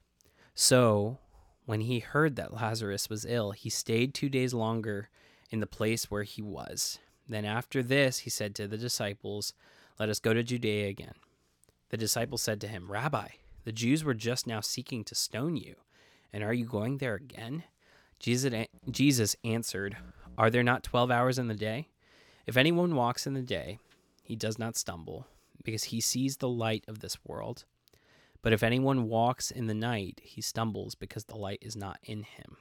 So, 0.56 1.18
when 1.66 1.82
he 1.82 2.00
heard 2.00 2.36
that 2.36 2.54
Lazarus 2.54 3.10
was 3.10 3.26
ill, 3.26 3.52
he 3.52 3.70
stayed 3.70 4.14
two 4.14 4.30
days 4.30 4.54
longer 4.54 5.10
in 5.50 5.60
the 5.60 5.68
place 5.68 6.12
where 6.12 6.24
he 6.24 6.42
was. 6.42 7.00
Then, 7.28 7.46
after 7.46 7.82
this, 7.82 8.20
he 8.20 8.30
said 8.30 8.54
to 8.56 8.68
the 8.68 8.78
disciples, 8.78 9.54
Let 10.00 10.10
us 10.10 10.20
go 10.20 10.34
to 10.34 10.44
Judea 10.44 10.90
again. 10.90 11.16
The 11.90 11.98
disciples 11.98 12.42
said 12.42 12.60
to 12.62 12.68
him, 12.68 12.92
Rabbi, 12.92 13.28
the 13.64 13.72
Jews 13.72 14.04
were 14.04 14.14
just 14.14 14.46
now 14.46 14.60
seeking 14.60 15.04
to 15.06 15.16
stone 15.16 15.56
you, 15.56 15.76
and 16.34 16.44
are 16.44 16.54
you 16.54 16.66
going 16.66 16.98
there 16.98 17.16
again? 17.16 17.64
Jesus, 18.20 19.36
answered, 19.44 19.98
Are 20.38 20.50
there 20.50 20.64
not 20.64 20.84
twelve 20.84 21.12
hours 21.12 21.38
in 21.38 21.48
the 21.48 21.54
day? 21.54 21.90
If 22.46 22.58
anyone 22.58 22.96
walks 22.96 23.26
in 23.26 23.34
the 23.34 23.42
day, 23.42 23.80
he 24.24 24.36
does 24.36 24.60
not 24.60 24.76
stumble, 24.76 25.28
because 25.64 25.86
he 25.86 26.02
sees 26.02 26.38
the 26.38 26.50
light 26.50 26.84
of 26.88 27.00
this 27.00 27.18
world. 27.26 27.66
But 28.44 28.54
if 28.54 28.62
anyone 28.62 29.08
walks 29.08 29.50
in 29.50 29.66
the 29.66 29.74
night, 29.74 30.22
he 30.22 30.42
stumbles, 30.42 30.94
because 30.94 31.24
the 31.24 31.38
light 31.38 31.60
is 31.62 31.76
not 31.76 31.98
in 32.04 32.24
him. 32.24 32.58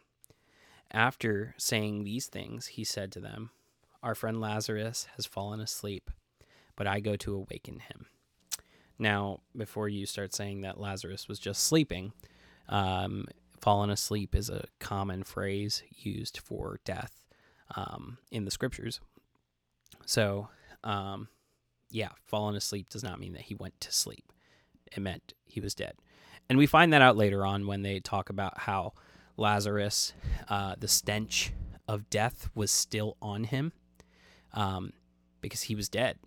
After 0.91 1.55
saying 1.59 2.05
these 2.05 2.27
things, 2.27 2.69
he 2.69 2.85
said 2.85 3.13
to 3.13 3.21
them, 3.21 3.51
Our 4.03 4.15
friend 4.15 4.41
Lazarus 4.41 5.09
has 5.17 5.27
fallen 5.27 5.61
asleep, 5.61 6.11
but 6.77 6.87
I 6.87 7.01
go 7.01 7.17
to 7.17 7.35
awaken 7.35 7.81
him. 7.81 8.07
Now, 8.99 9.41
before 9.57 9.89
you 9.89 10.07
start 10.07 10.33
saying 10.33 10.61
that 10.61 10.81
Lazarus 10.81 11.29
was 11.29 11.41
just 11.41 11.65
sleeping, 11.65 12.13
um, 12.69 13.27
fallen 13.61 13.91
asleep 13.91 14.37
is 14.37 14.49
a 14.49 14.67
common 14.79 15.25
phrase 15.25 15.83
used 15.91 16.39
for 16.39 16.79
death 16.85 17.21
um, 17.75 18.19
in 18.31 18.45
the 18.45 18.51
scriptures. 18.53 19.01
So, 20.07 20.49
um, 20.85 21.29
yeah, 21.91 22.11
fallen 22.25 22.55
asleep 22.55 22.91
does 22.91 23.03
not 23.03 23.19
mean 23.19 23.33
that 23.33 23.43
he 23.43 23.57
went 23.57 23.81
to 23.81 23.93
sleep. 23.93 24.33
It 24.95 25.01
meant 25.01 25.35
he 25.47 25.61
was 25.61 25.75
dead. 25.75 25.95
And 26.49 26.59
we 26.59 26.67
find 26.67 26.93
that 26.93 27.03
out 27.03 27.17
later 27.17 27.47
on 27.47 27.67
when 27.67 27.83
they 27.83 28.01
talk 28.01 28.31
about 28.31 28.61
how 28.61 28.93
Lazarus, 29.37 30.13
uh, 30.49 30.75
the 30.79 30.89
stench 30.89 31.53
of 31.89 32.11
death 32.11 32.51
was 32.55 32.71
still 32.71 33.17
on 33.23 33.45
him 33.45 33.73
um, 34.53 34.93
because 35.41 35.63
he 35.63 35.75
was 35.75 35.89
dead. 35.89 36.19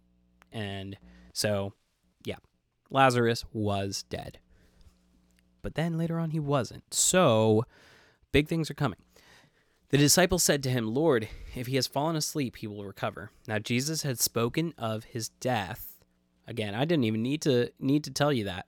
And 0.51 0.97
so, 1.34 1.73
yeah, 2.23 2.38
Lazarus 2.89 3.43
was 3.51 4.04
dead 4.04 4.39
but 5.65 5.73
then 5.73 5.97
later 5.97 6.19
on 6.19 6.30
he 6.30 6.39
wasn't. 6.39 6.93
So, 6.93 7.65
big 8.32 8.47
things 8.47 8.69
are 8.69 8.75
coming. 8.75 8.99
The 9.89 9.97
disciples 9.97 10.43
said 10.43 10.62
to 10.62 10.69
him, 10.69 10.93
Lord, 10.93 11.28
if 11.56 11.65
he 11.65 11.75
has 11.78 11.88
fallen 11.88 12.15
asleep, 12.15 12.58
he 12.58 12.67
will 12.67 12.86
recover. 12.86 13.32
Now 13.47 13.58
Jesus 13.58 14.04
had 14.04 14.19
spoken 14.19 14.75
of 14.78 15.06
his 15.06 15.30
death. 15.30 15.94
Again, 16.47 16.75
I 16.75 16.86
didn't 16.86 17.05
even 17.05 17.21
need 17.21 17.41
to 17.43 17.71
need 17.79 18.03
to 18.05 18.12
tell 18.12 18.31
you 18.31 18.45
that. 18.45 18.67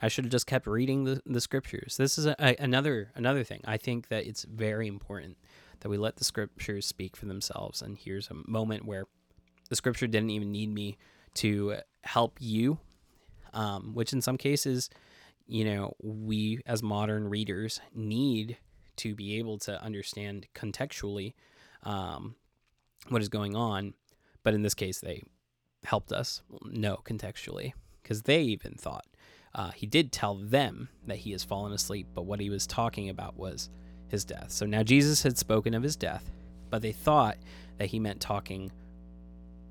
I 0.00 0.08
should 0.08 0.24
have 0.24 0.32
just 0.32 0.46
kept 0.46 0.66
reading 0.66 1.04
the, 1.04 1.20
the 1.26 1.40
scriptures. 1.40 1.96
This 1.96 2.18
is 2.18 2.26
a, 2.26 2.36
a, 2.38 2.56
another 2.58 3.10
another 3.14 3.44
thing. 3.44 3.60
I 3.64 3.76
think 3.76 4.08
that 4.08 4.26
it's 4.26 4.44
very 4.44 4.86
important 4.86 5.36
that 5.80 5.88
we 5.88 5.96
let 5.96 6.16
the 6.16 6.24
scriptures 6.24 6.86
speak 6.86 7.16
for 7.16 7.26
themselves. 7.26 7.82
And 7.82 7.96
here's 7.96 8.30
a 8.30 8.50
moment 8.50 8.84
where 8.84 9.04
the 9.68 9.76
scripture 9.76 10.06
didn't 10.06 10.30
even 10.30 10.50
need 10.50 10.72
me 10.72 10.98
to 11.34 11.76
help 12.02 12.36
you, 12.40 12.78
um, 13.52 13.94
which 13.94 14.12
in 14.12 14.20
some 14.20 14.36
cases 14.36 14.90
you 15.48 15.64
know, 15.64 15.94
we 16.00 16.60
as 16.66 16.82
modern 16.82 17.28
readers 17.28 17.80
need 17.94 18.58
to 18.96 19.14
be 19.14 19.38
able 19.38 19.58
to 19.58 19.82
understand 19.82 20.46
contextually 20.54 21.32
um, 21.82 22.36
what 23.08 23.22
is 23.22 23.28
going 23.28 23.56
on. 23.56 23.94
But 24.42 24.54
in 24.54 24.62
this 24.62 24.74
case, 24.74 25.00
they 25.00 25.22
helped 25.84 26.12
us 26.12 26.42
know 26.64 27.00
contextually 27.04 27.72
because 28.02 28.22
they 28.22 28.42
even 28.42 28.74
thought 28.74 29.04
uh, 29.54 29.70
he 29.70 29.86
did 29.86 30.12
tell 30.12 30.36
them 30.36 30.88
that 31.06 31.18
he 31.18 31.32
has 31.32 31.44
fallen 31.44 31.72
asleep, 31.72 32.06
but 32.14 32.26
what 32.26 32.40
he 32.40 32.50
was 32.50 32.66
talking 32.66 33.08
about 33.08 33.36
was 33.36 33.70
his 34.08 34.24
death. 34.24 34.50
So 34.50 34.66
now 34.66 34.82
Jesus 34.82 35.22
had 35.22 35.38
spoken 35.38 35.74
of 35.74 35.82
his 35.82 35.96
death, 35.96 36.30
but 36.70 36.82
they 36.82 36.92
thought 36.92 37.38
that 37.78 37.86
he 37.86 37.98
meant 37.98 38.20
talking, 38.20 38.70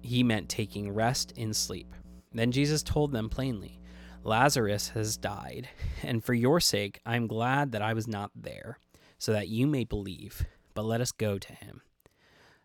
he 0.02 0.24
meant 0.24 0.50
taking 0.50 0.92
rest 0.92 1.32
in 1.36 1.54
sleep. 1.54 1.94
Then 2.34 2.52
Jesus 2.52 2.84
told 2.84 3.12
them 3.12 3.30
plainly, 3.30 3.80
Lazarus 4.24 4.90
has 4.90 5.16
died, 5.16 5.70
and 6.04 6.24
for 6.24 6.34
your 6.34 6.60
sake 6.60 7.00
I 7.06 7.16
am 7.16 7.28
glad 7.28 7.72
that 7.72 7.82
I 7.82 7.94
was 7.94 8.08
not 8.08 8.32
there, 8.36 8.80
so 9.18 9.32
that 9.32 9.48
you 9.48 9.68
may 9.68 9.84
believe. 9.84 10.46
But 10.74 10.86
let 10.86 11.02
us 11.02 11.12
go 11.12 11.40
to 11.40 11.54
him. 11.54 11.82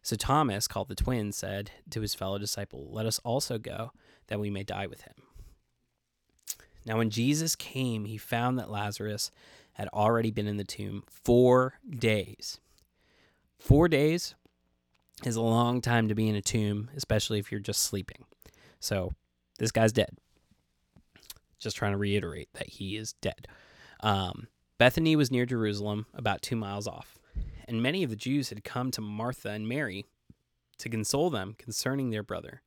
So 0.03 0.17
Thomas, 0.17 0.67
called 0.67 0.89
the 0.89 0.95
twin, 0.95 1.33
said 1.33 1.71
to 1.91 2.01
his 2.01 2.15
fellow 2.15 2.39
disciple, 2.39 2.89
Let 2.91 3.07
us 3.07 3.21
also 3.21 3.59
go, 3.59 3.93
that 4.27 4.41
we 4.41 4.51
may 4.51 4.65
die 4.65 4.87
with 4.87 5.03
him. 5.03 5.15
Now, 6.85 6.99
when 6.99 7.11
Jesus 7.11 7.55
came, 7.55 8.07
he 8.07 8.19
found 8.19 8.59
that 8.59 8.71
Lazarus 8.71 9.31
had 9.75 9.89
already 9.89 10.31
been 10.31 10.49
in 10.49 10.57
the 10.57 10.65
tomb 10.65 11.05
four 11.07 11.75
days. 11.89 12.59
Four 13.59 13.87
days 13.89 14.35
is 15.25 15.37
a 15.37 15.41
long 15.41 15.81
time 15.81 16.09
to 16.09 16.15
be 16.15 16.29
in 16.29 16.35
a 16.35 16.43
tomb, 16.43 16.91
especially 16.97 17.39
if 17.39 17.53
you're 17.53 17.61
just 17.61 17.85
sleeping. 17.85 18.25
So, 18.81 19.13
this 19.59 19.71
guy's 19.71 19.93
dead 19.93 20.17
just 21.63 21.77
trying 21.77 21.93
to 21.93 21.99
reiterate 21.99 22.49
that 22.55 22.69
he 22.69 22.97
is 22.97 23.15
dead. 23.15 23.47
Um, 24.01 24.49
Bethany 24.79 25.17
was 25.17 25.31
near 25.31 25.47
Jerusalem, 25.47 26.07
about 26.13 26.43
two 26.43 26.57
miles 26.57 26.87
off, 26.87 27.19
and 27.73 27.83
many 27.83 28.03
of 28.05 28.11
the 28.11 28.17
Jews 28.17 28.51
had 28.51 28.63
come 28.63 28.91
to 28.93 29.01
Martha 29.01 29.49
and 29.49 29.67
Mary 29.67 30.05
to 30.79 30.89
console 30.89 31.31
them 31.31 31.55
concerning 31.59 32.11
their 32.11 32.23
brother. 32.23 32.63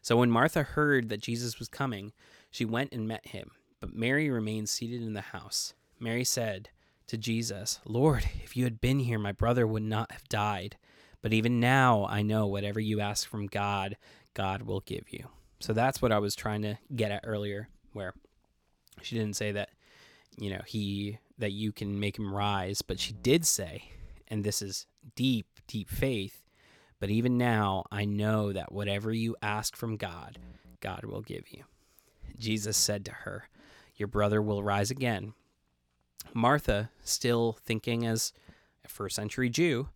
So 0.00 0.16
when 0.16 0.30
Martha 0.30 0.62
heard 0.62 1.08
that 1.08 1.20
Jesus 1.20 1.58
was 1.58 1.68
coming, 1.68 2.12
She 2.54 2.64
went 2.64 2.92
and 2.92 3.08
met 3.08 3.26
him, 3.26 3.50
but 3.80 3.96
Mary 3.96 4.30
remained 4.30 4.68
seated 4.68 5.02
in 5.02 5.14
the 5.14 5.20
house. 5.20 5.74
Mary 5.98 6.22
said 6.22 6.68
to 7.08 7.18
Jesus, 7.18 7.80
Lord, 7.84 8.24
if 8.44 8.56
you 8.56 8.62
had 8.62 8.80
been 8.80 9.00
here, 9.00 9.18
my 9.18 9.32
brother 9.32 9.66
would 9.66 9.82
not 9.82 10.12
have 10.12 10.28
died. 10.28 10.76
But 11.20 11.32
even 11.32 11.58
now, 11.58 12.06
I 12.06 12.22
know 12.22 12.46
whatever 12.46 12.78
you 12.78 13.00
ask 13.00 13.28
from 13.28 13.48
God, 13.48 13.96
God 14.34 14.62
will 14.62 14.82
give 14.82 15.12
you. 15.12 15.26
So 15.58 15.72
that's 15.72 16.00
what 16.00 16.12
I 16.12 16.20
was 16.20 16.36
trying 16.36 16.62
to 16.62 16.78
get 16.94 17.10
at 17.10 17.24
earlier, 17.26 17.68
where 17.92 18.14
she 19.02 19.16
didn't 19.16 19.34
say 19.34 19.50
that, 19.50 19.70
you 20.38 20.50
know, 20.50 20.62
he, 20.64 21.18
that 21.38 21.50
you 21.50 21.72
can 21.72 21.98
make 21.98 22.16
him 22.16 22.32
rise, 22.32 22.82
but 22.82 23.00
she 23.00 23.14
did 23.14 23.44
say, 23.44 23.90
and 24.28 24.44
this 24.44 24.62
is 24.62 24.86
deep, 25.14 25.46
deep 25.66 25.88
faith, 25.88 26.44
but 27.00 27.10
even 27.10 27.36
now, 27.36 27.84
I 27.90 28.04
know 28.04 28.52
that 28.52 28.72
whatever 28.72 29.12
you 29.12 29.36
ask 29.42 29.76
from 29.76 29.96
God, 29.96 30.38
God 30.80 31.04
will 31.04 31.22
give 31.22 31.50
you. 31.50 31.64
Jesus 32.38 32.76
said 32.76 33.04
to 33.04 33.10
her, 33.10 33.48
Your 33.96 34.08
brother 34.08 34.40
will 34.40 34.62
rise 34.62 34.90
again. 34.90 35.34
Martha, 36.32 36.90
still 37.02 37.58
thinking 37.62 38.06
as 38.06 38.32
a 38.84 38.88
first 38.88 39.16
century 39.16 39.50
Jew, 39.50 39.88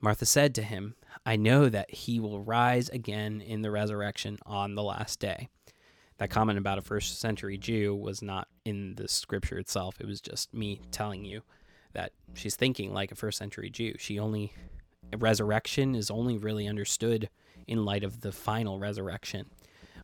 Martha 0.00 0.24
said 0.24 0.54
to 0.54 0.62
him, 0.62 0.94
I 1.26 1.36
know 1.36 1.68
that 1.68 1.90
he 1.90 2.20
will 2.20 2.40
rise 2.40 2.88
again 2.88 3.40
in 3.40 3.62
the 3.62 3.70
resurrection 3.70 4.38
on 4.46 4.74
the 4.74 4.82
last 4.82 5.20
day. 5.20 5.48
That 6.18 6.30
comment 6.30 6.58
about 6.58 6.78
a 6.78 6.82
first 6.82 7.18
century 7.18 7.58
Jew 7.58 7.94
was 7.94 8.22
not 8.22 8.48
in 8.64 8.94
the 8.94 9.08
scripture 9.08 9.58
itself. 9.58 9.96
It 10.00 10.06
was 10.06 10.20
just 10.20 10.54
me 10.54 10.80
telling 10.90 11.24
you 11.24 11.42
that 11.92 12.12
she's 12.34 12.56
thinking 12.56 12.92
like 12.92 13.12
a 13.12 13.16
first 13.16 13.38
century 13.38 13.70
Jew. 13.70 13.94
She 13.98 14.18
only, 14.18 14.52
resurrection 15.16 15.94
is 15.94 16.10
only 16.10 16.38
really 16.38 16.66
understood 16.68 17.28
in 17.66 17.84
light 17.84 18.04
of 18.04 18.20
the 18.20 18.32
final 18.32 18.78
resurrection 18.78 19.50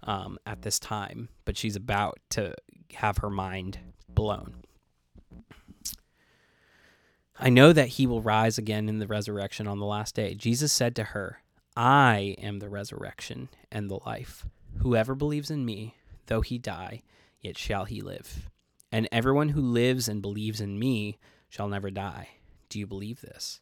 um, 0.02 0.38
at 0.46 0.62
this 0.62 0.78
time, 0.78 1.28
but 1.44 1.56
she's 1.56 1.76
about 1.76 2.18
to 2.30 2.54
have 2.94 3.18
her 3.18 3.30
mind 3.30 3.78
blown. 4.08 4.62
I 7.38 7.50
know 7.50 7.72
that 7.72 7.88
he 7.88 8.06
will 8.06 8.22
rise 8.22 8.56
again 8.56 8.88
in 8.88 8.98
the 8.98 9.06
resurrection 9.06 9.66
on 9.66 9.78
the 9.78 9.84
last 9.84 10.14
day. 10.14 10.34
Jesus 10.34 10.72
said 10.72 10.96
to 10.96 11.04
her, 11.04 11.42
I 11.76 12.34
am 12.38 12.60
the 12.60 12.70
resurrection 12.70 13.50
and 13.70 13.90
the 13.90 14.00
life. 14.06 14.46
Whoever 14.78 15.14
believes 15.14 15.50
in 15.50 15.66
me, 15.66 15.94
though 16.26 16.40
he 16.40 16.56
die, 16.56 17.02
yet 17.42 17.58
shall 17.58 17.84
he 17.84 18.00
live. 18.00 18.48
And 18.90 19.08
everyone 19.12 19.50
who 19.50 19.60
lives 19.60 20.08
and 20.08 20.22
believes 20.22 20.60
in 20.60 20.78
me 20.78 21.18
shall 21.56 21.68
never 21.68 21.90
die. 21.90 22.28
Do 22.68 22.78
you 22.78 22.86
believe 22.86 23.22
this? 23.22 23.60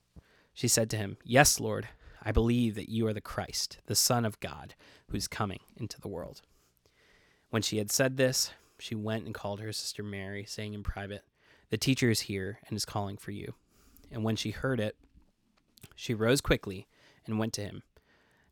She 0.53 0.67
said 0.67 0.91
to 0.91 0.97
him, 0.97 1.17
Yes, 1.23 1.61
Lord, 1.61 1.87
I 2.21 2.33
believe 2.33 2.75
that 2.75 2.89
you 2.89 3.07
are 3.07 3.13
the 3.13 3.21
Christ, 3.21 3.79
the 3.87 3.95
Son 3.95 4.25
of 4.25 4.41
God, 4.41 4.75
who 5.09 5.17
is 5.17 5.29
coming 5.29 5.61
into 5.77 6.01
the 6.01 6.09
world. 6.09 6.43
When 7.51 7.63
she 7.63 7.79
had 7.79 7.93
said 7.93 8.17
this, 8.17 8.51
she 8.81 8.97
went 8.97 9.27
and 9.27 9.33
called 9.35 9.61
her 9.61 9.73
sister 9.73 10.03
Mary, 10.03 10.45
saying 10.45 10.75
in 10.75 10.83
private, 10.83 11.23
The 11.71 11.77
teacher 11.77 12.11
is 12.11 12.23
here 12.23 12.59
and 12.67 12.77
is 12.77 12.85
calling 12.85 13.17
for 13.17 13.31
you. 13.31 13.55
And 14.11 14.25
when 14.25 14.35
she 14.35 14.51
heard 14.51 14.81
it, 14.81 14.97
she 15.95 16.15
rose 16.15 16.41
quickly 16.41 16.89
and 17.27 17.39
went 17.39 17.53
to 17.53 17.63
him. 17.63 17.85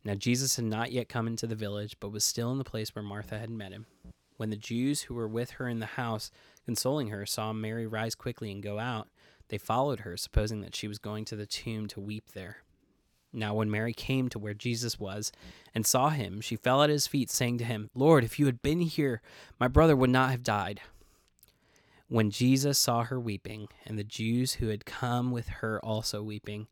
Now 0.04 0.14
Jesus 0.14 0.54
had 0.54 0.66
not 0.66 0.92
yet 0.92 1.08
come 1.08 1.26
into 1.26 1.48
the 1.48 1.56
village, 1.56 1.96
but 1.98 2.12
was 2.12 2.22
still 2.22 2.52
in 2.52 2.58
the 2.58 2.64
place 2.64 2.94
where 2.94 3.02
Martha 3.02 3.40
had 3.40 3.50
met 3.50 3.72
him. 3.72 3.86
When 4.36 4.50
the 4.50 4.56
Jews 4.56 5.02
who 5.02 5.14
were 5.14 5.28
with 5.28 5.52
her 5.52 5.68
in 5.68 5.80
the 5.80 5.86
house, 5.86 6.30
consoling 6.64 7.08
her, 7.08 7.26
saw 7.26 7.52
Mary 7.52 7.88
rise 7.88 8.14
quickly 8.14 8.52
and 8.52 8.62
go 8.62 8.78
out, 8.78 9.08
they 9.52 9.58
followed 9.58 10.00
her, 10.00 10.16
supposing 10.16 10.62
that 10.62 10.74
she 10.74 10.88
was 10.88 10.98
going 10.98 11.26
to 11.26 11.36
the 11.36 11.44
tomb 11.44 11.86
to 11.86 12.00
weep 12.00 12.32
there. 12.32 12.62
Now, 13.34 13.52
when 13.52 13.70
Mary 13.70 13.92
came 13.92 14.30
to 14.30 14.38
where 14.38 14.54
Jesus 14.54 14.98
was 14.98 15.30
and 15.74 15.86
saw 15.86 16.08
him, 16.08 16.40
she 16.40 16.56
fell 16.56 16.82
at 16.82 16.88
his 16.88 17.06
feet, 17.06 17.28
saying 17.28 17.58
to 17.58 17.64
him, 17.64 17.90
Lord, 17.94 18.24
if 18.24 18.38
you 18.38 18.46
had 18.46 18.62
been 18.62 18.80
here, 18.80 19.20
my 19.60 19.68
brother 19.68 19.94
would 19.94 20.08
not 20.08 20.30
have 20.30 20.42
died. 20.42 20.80
When 22.08 22.30
Jesus 22.30 22.78
saw 22.78 23.04
her 23.04 23.20
weeping, 23.20 23.68
and 23.84 23.98
the 23.98 24.04
Jews 24.04 24.54
who 24.54 24.68
had 24.68 24.86
come 24.86 25.30
with 25.30 25.48
her 25.48 25.78
also 25.84 26.22
weeping, 26.22 26.66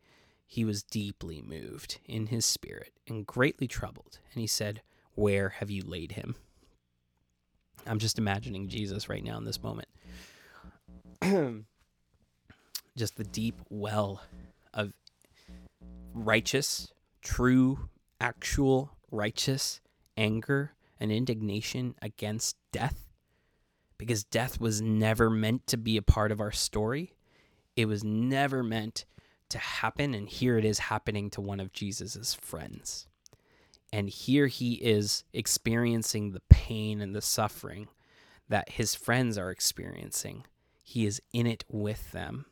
he 0.46 0.64
was 0.64 0.82
deeply 0.82 1.42
moved 1.42 1.98
in 2.06 2.28
his 2.28 2.46
spirit 2.46 2.94
and 3.06 3.26
greatly 3.26 3.68
troubled. 3.68 4.20
And 4.32 4.40
he 4.40 4.46
said, 4.46 4.80
Where 5.12 5.50
have 5.50 5.70
you 5.70 5.82
laid 5.84 6.12
him? 6.12 6.34
I'm 7.86 7.98
just 7.98 8.18
imagining 8.18 8.68
Jesus 8.68 9.10
right 9.10 9.22
now 9.22 9.36
in 9.36 9.44
this 9.44 9.62
moment. 9.62 9.88
just 12.96 13.16
the 13.16 13.24
deep 13.24 13.60
well 13.68 14.22
of 14.74 14.92
righteous, 16.14 16.92
true, 17.22 17.88
actual, 18.20 18.96
righteous 19.10 19.80
anger 20.16 20.72
and 20.98 21.10
indignation 21.10 21.94
against 22.02 22.56
death 22.72 23.10
because 24.00 24.24
death 24.24 24.58
was 24.58 24.80
never 24.80 25.28
meant 25.28 25.66
to 25.66 25.76
be 25.76 25.98
a 25.98 26.02
part 26.02 26.32
of 26.32 26.40
our 26.40 26.52
story. 26.52 27.12
It 27.76 27.86
was 27.86 28.02
never 28.02 28.62
meant 28.62 29.04
to 29.50 29.58
happen. 29.58 30.14
And 30.14 30.26
here 30.26 30.56
it 30.56 30.64
is 30.64 30.78
happening 30.78 31.28
to 31.30 31.42
one 31.42 31.60
of 31.60 31.74
Jesus's 31.74 32.32
friends. 32.32 33.08
And 33.92 34.08
here 34.08 34.46
he 34.46 34.74
is 34.74 35.24
experiencing 35.34 36.30
the 36.30 36.40
pain 36.48 37.02
and 37.02 37.14
the 37.14 37.20
suffering 37.20 37.88
that 38.48 38.70
his 38.70 38.94
friends 38.94 39.36
are 39.36 39.50
experiencing. 39.50 40.44
He 40.82 41.04
is 41.04 41.20
in 41.34 41.46
it 41.46 41.64
with 41.68 42.12
them. 42.12 42.46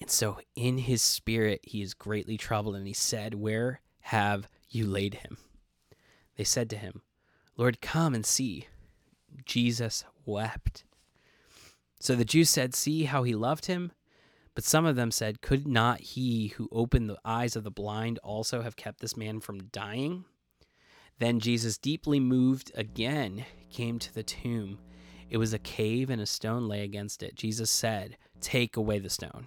And 0.00 0.10
so, 0.10 0.38
in 0.54 0.78
his 0.78 1.02
spirit, 1.02 1.60
he 1.62 1.80
is 1.80 1.94
greatly 1.94 2.36
troubled. 2.36 2.76
And 2.76 2.86
he 2.86 2.92
said, 2.92 3.34
Where 3.34 3.80
have 4.00 4.48
you 4.68 4.86
laid 4.86 5.14
him? 5.14 5.38
They 6.36 6.44
said 6.44 6.68
to 6.70 6.76
him, 6.76 7.02
Lord, 7.56 7.80
come 7.80 8.14
and 8.14 8.26
see. 8.26 8.66
Jesus 9.44 10.04
wept. 10.26 10.84
So 12.00 12.14
the 12.14 12.24
Jews 12.24 12.50
said, 12.50 12.74
See 12.74 13.04
how 13.04 13.22
he 13.22 13.34
loved 13.34 13.66
him? 13.66 13.92
But 14.54 14.64
some 14.64 14.86
of 14.86 14.96
them 14.96 15.10
said, 15.10 15.40
Could 15.40 15.66
not 15.66 16.00
he 16.00 16.48
who 16.48 16.68
opened 16.70 17.08
the 17.08 17.18
eyes 17.24 17.56
of 17.56 17.64
the 17.64 17.70
blind 17.70 18.18
also 18.18 18.62
have 18.62 18.76
kept 18.76 19.00
this 19.00 19.16
man 19.16 19.40
from 19.40 19.64
dying? 19.72 20.24
Then 21.18 21.40
Jesus, 21.40 21.78
deeply 21.78 22.20
moved 22.20 22.72
again, 22.74 23.44
came 23.70 23.98
to 24.00 24.12
the 24.12 24.22
tomb. 24.22 24.78
It 25.30 25.38
was 25.38 25.52
a 25.52 25.58
cave, 25.58 26.10
and 26.10 26.20
a 26.20 26.26
stone 26.26 26.68
lay 26.68 26.82
against 26.82 27.22
it. 27.22 27.34
Jesus 27.34 27.70
said, 27.70 28.16
Take 28.40 28.76
away 28.76 28.98
the 28.98 29.10
stone. 29.10 29.46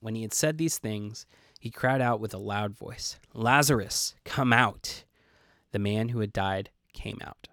When 0.00 0.14
he 0.14 0.22
had 0.22 0.32
said 0.32 0.58
these 0.58 0.78
things, 0.78 1.26
he 1.58 1.70
cried 1.70 2.00
out 2.00 2.20
with 2.20 2.32
a 2.32 2.38
loud 2.38 2.76
voice, 2.76 3.18
Lazarus, 3.34 4.14
come 4.24 4.52
out! 4.52 5.04
The 5.72 5.78
man 5.78 6.10
who 6.10 6.20
had 6.20 6.32
died 6.32 6.70
came 6.92 7.18
out 7.22 7.48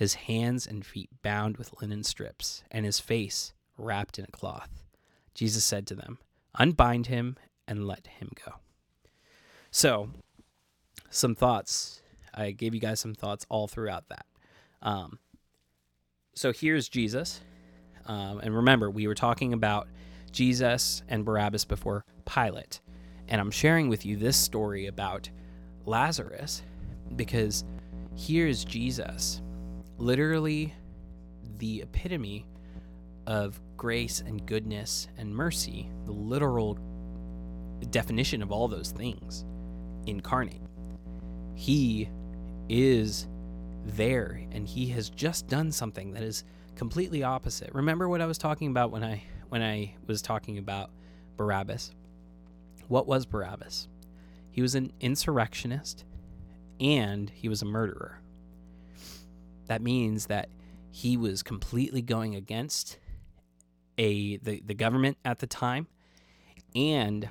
his 0.00 0.14
hands 0.14 0.66
and 0.66 0.86
feet 0.86 1.10
bound 1.20 1.58
with 1.58 1.74
linen 1.82 2.02
strips, 2.02 2.64
and 2.70 2.86
his 2.86 2.98
face 2.98 3.52
wrapped 3.76 4.18
in 4.18 4.24
a 4.24 4.30
cloth. 4.30 4.82
Jesus 5.34 5.62
said 5.62 5.86
to 5.88 5.94
them, 5.94 6.16
Unbind 6.54 7.08
him 7.08 7.36
and 7.68 7.86
let 7.86 8.06
him 8.06 8.30
go. 8.46 8.54
So, 9.70 10.08
some 11.10 11.34
thoughts. 11.34 12.00
I 12.32 12.52
gave 12.52 12.72
you 12.72 12.80
guys 12.80 12.98
some 12.98 13.14
thoughts 13.14 13.44
all 13.50 13.68
throughout 13.68 14.08
that. 14.08 14.24
Um, 14.80 15.18
so 16.34 16.50
here's 16.50 16.88
Jesus. 16.88 17.42
Um, 18.06 18.40
and 18.42 18.56
remember, 18.56 18.90
we 18.90 19.06
were 19.06 19.14
talking 19.14 19.52
about 19.52 19.86
Jesus 20.32 21.02
and 21.08 21.24
Barabbas 21.24 21.64
before 21.64 22.04
Pilate. 22.24 22.80
And 23.28 23.40
I'm 23.40 23.50
sharing 23.50 23.88
with 23.88 24.04
you 24.04 24.16
this 24.16 24.36
story 24.36 24.86
about 24.86 25.30
Lazarus 25.86 26.62
because 27.16 27.64
here's 28.16 28.64
Jesus 28.64 29.42
literally 29.98 30.74
the 31.58 31.82
epitome 31.82 32.46
of 33.26 33.60
grace 33.76 34.20
and 34.26 34.44
goodness 34.46 35.08
and 35.18 35.34
mercy, 35.34 35.90
the 36.06 36.12
literal 36.12 36.78
definition 37.90 38.42
of 38.42 38.50
all 38.50 38.66
those 38.68 38.90
things 38.90 39.44
incarnate. 40.06 40.62
He 41.54 42.08
is 42.68 43.28
there 43.84 44.42
and 44.52 44.66
he 44.66 44.86
has 44.88 45.10
just 45.10 45.48
done 45.48 45.70
something 45.70 46.12
that 46.12 46.22
is 46.22 46.44
completely 46.76 47.22
opposite. 47.22 47.70
Remember 47.74 48.08
what 48.08 48.20
I 48.20 48.26
was 48.26 48.38
talking 48.38 48.68
about 48.68 48.90
when 48.90 49.04
I 49.04 49.22
when 49.50 49.62
I 49.62 49.94
was 50.06 50.22
talking 50.22 50.58
about 50.58 50.90
Barabbas? 51.36 51.92
What 52.88 53.06
was 53.06 53.26
Barabbas? 53.26 53.88
He 54.50 54.62
was 54.62 54.74
an 54.74 54.92
insurrectionist 55.00 56.04
and 56.78 57.28
he 57.30 57.48
was 57.48 57.60
a 57.60 57.66
murderer. 57.66 58.20
That 59.66 59.82
means 59.82 60.26
that 60.26 60.48
he 60.90 61.16
was 61.16 61.42
completely 61.42 62.00
going 62.00 62.36
against 62.36 62.98
a 63.98 64.38
the, 64.38 64.62
the 64.64 64.74
government 64.74 65.18
at 65.24 65.40
the 65.40 65.46
time 65.46 65.86
and 66.74 67.28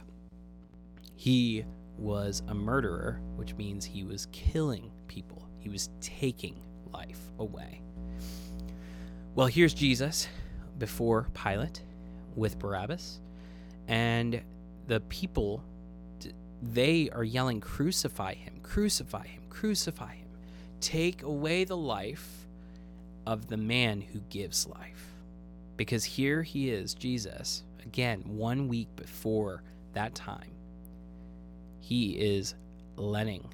he 1.16 1.66
was 1.98 2.42
a 2.48 2.54
murderer 2.54 3.22
which 3.36 3.56
means 3.56 3.84
he 3.84 4.04
was 4.04 4.28
killing 4.32 4.92
people 5.08 5.50
he 5.58 5.68
was 5.70 5.90
taking 6.00 6.62
life 6.94 7.32
away 7.40 7.82
well 9.36 9.48
here's 9.48 9.74
jesus 9.74 10.28
before 10.78 11.28
pilate 11.34 11.82
with 12.40 12.58
barabbas 12.58 13.20
and 13.88 14.42
the 14.88 15.00
people 15.02 15.64
they 16.62 17.10
are 17.12 17.24
yelling 17.24 17.62
crucify 17.62 18.34
him 18.34 18.60
crucify 18.64 19.26
him 19.26 19.44
crucify 19.50 20.16
him 20.16 20.28
take 20.82 21.24
away 21.24 21.64
the 21.64 21.78
life 21.78 22.48
of 23.26 23.48
the 23.48 23.58
man 23.58 24.02
who 24.02 24.20
gives 24.30 24.68
life. 24.68 25.14
Because 25.78 26.04
here 26.04 26.42
he 26.42 26.72
is, 26.72 26.94
Jesus, 26.94 27.64
again, 27.86 28.24
one 28.26 28.68
week 28.68 28.88
before 28.96 29.64
that 29.94 30.16
time, 30.16 30.52
he 31.80 32.12
is 32.14 32.56
letting 32.96 33.48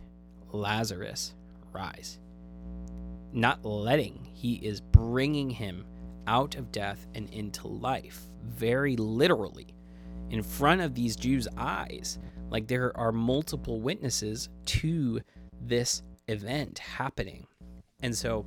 Lazarus 0.52 1.34
rise. 1.72 2.20
Not 3.34 3.66
letting, 3.66 4.28
he 4.34 4.56
is 4.56 4.80
bringing 4.80 5.50
him 5.50 5.86
out 6.28 6.56
of 6.56 6.72
death 6.72 7.08
and 7.16 7.30
into 7.30 7.68
life, 7.68 8.22
very 8.44 8.96
literally, 8.96 9.76
in 10.30 10.42
front 10.44 10.82
of 10.82 10.96
these 10.96 11.16
Jews' 11.16 11.48
eyes. 11.58 12.20
Like 12.50 12.68
there 12.68 12.96
are 12.98 13.12
multiple 13.12 13.82
witnesses 13.82 14.50
to 14.66 15.22
this 15.62 16.04
event 16.28 16.80
happening. 16.80 17.48
And 18.02 18.16
so 18.16 18.46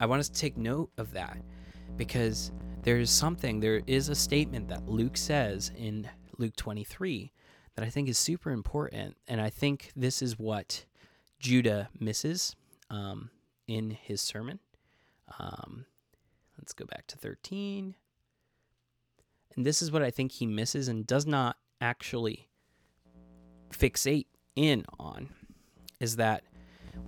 I 0.00 0.06
want 0.06 0.20
us 0.20 0.28
to 0.28 0.40
take 0.40 0.56
note 0.56 0.90
of 0.98 1.12
that 1.12 1.38
because 1.96 2.52
there 2.82 2.98
is 2.98 3.10
something, 3.10 3.60
there 3.60 3.82
is 3.86 4.08
a 4.08 4.14
statement 4.14 4.68
that 4.68 4.88
Luke 4.88 5.16
says 5.16 5.72
in 5.76 6.08
Luke 6.38 6.56
23 6.56 7.32
that 7.74 7.84
I 7.84 7.90
think 7.90 8.08
is 8.08 8.18
super 8.18 8.50
important. 8.50 9.16
And 9.26 9.40
I 9.40 9.50
think 9.50 9.90
this 9.96 10.22
is 10.22 10.38
what 10.38 10.84
Judah 11.38 11.88
misses 11.98 12.54
um, 12.90 13.30
in 13.66 13.90
his 13.90 14.20
sermon. 14.20 14.60
Um, 15.38 15.86
let's 16.58 16.72
go 16.72 16.84
back 16.84 17.06
to 17.08 17.16
13. 17.16 17.94
And 19.56 19.66
this 19.66 19.82
is 19.82 19.92
what 19.92 20.02
I 20.02 20.10
think 20.10 20.32
he 20.32 20.46
misses 20.46 20.88
and 20.88 21.06
does 21.06 21.26
not 21.26 21.56
actually 21.80 22.48
fixate 23.70 24.26
in 24.56 24.84
on 24.98 25.28
is 26.00 26.16
that 26.16 26.44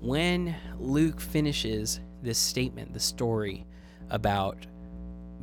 when 0.00 0.54
Luke 0.78 1.20
finishes 1.20 2.00
this 2.22 2.38
statement, 2.38 2.92
the 2.92 3.00
story 3.00 3.66
about 4.10 4.66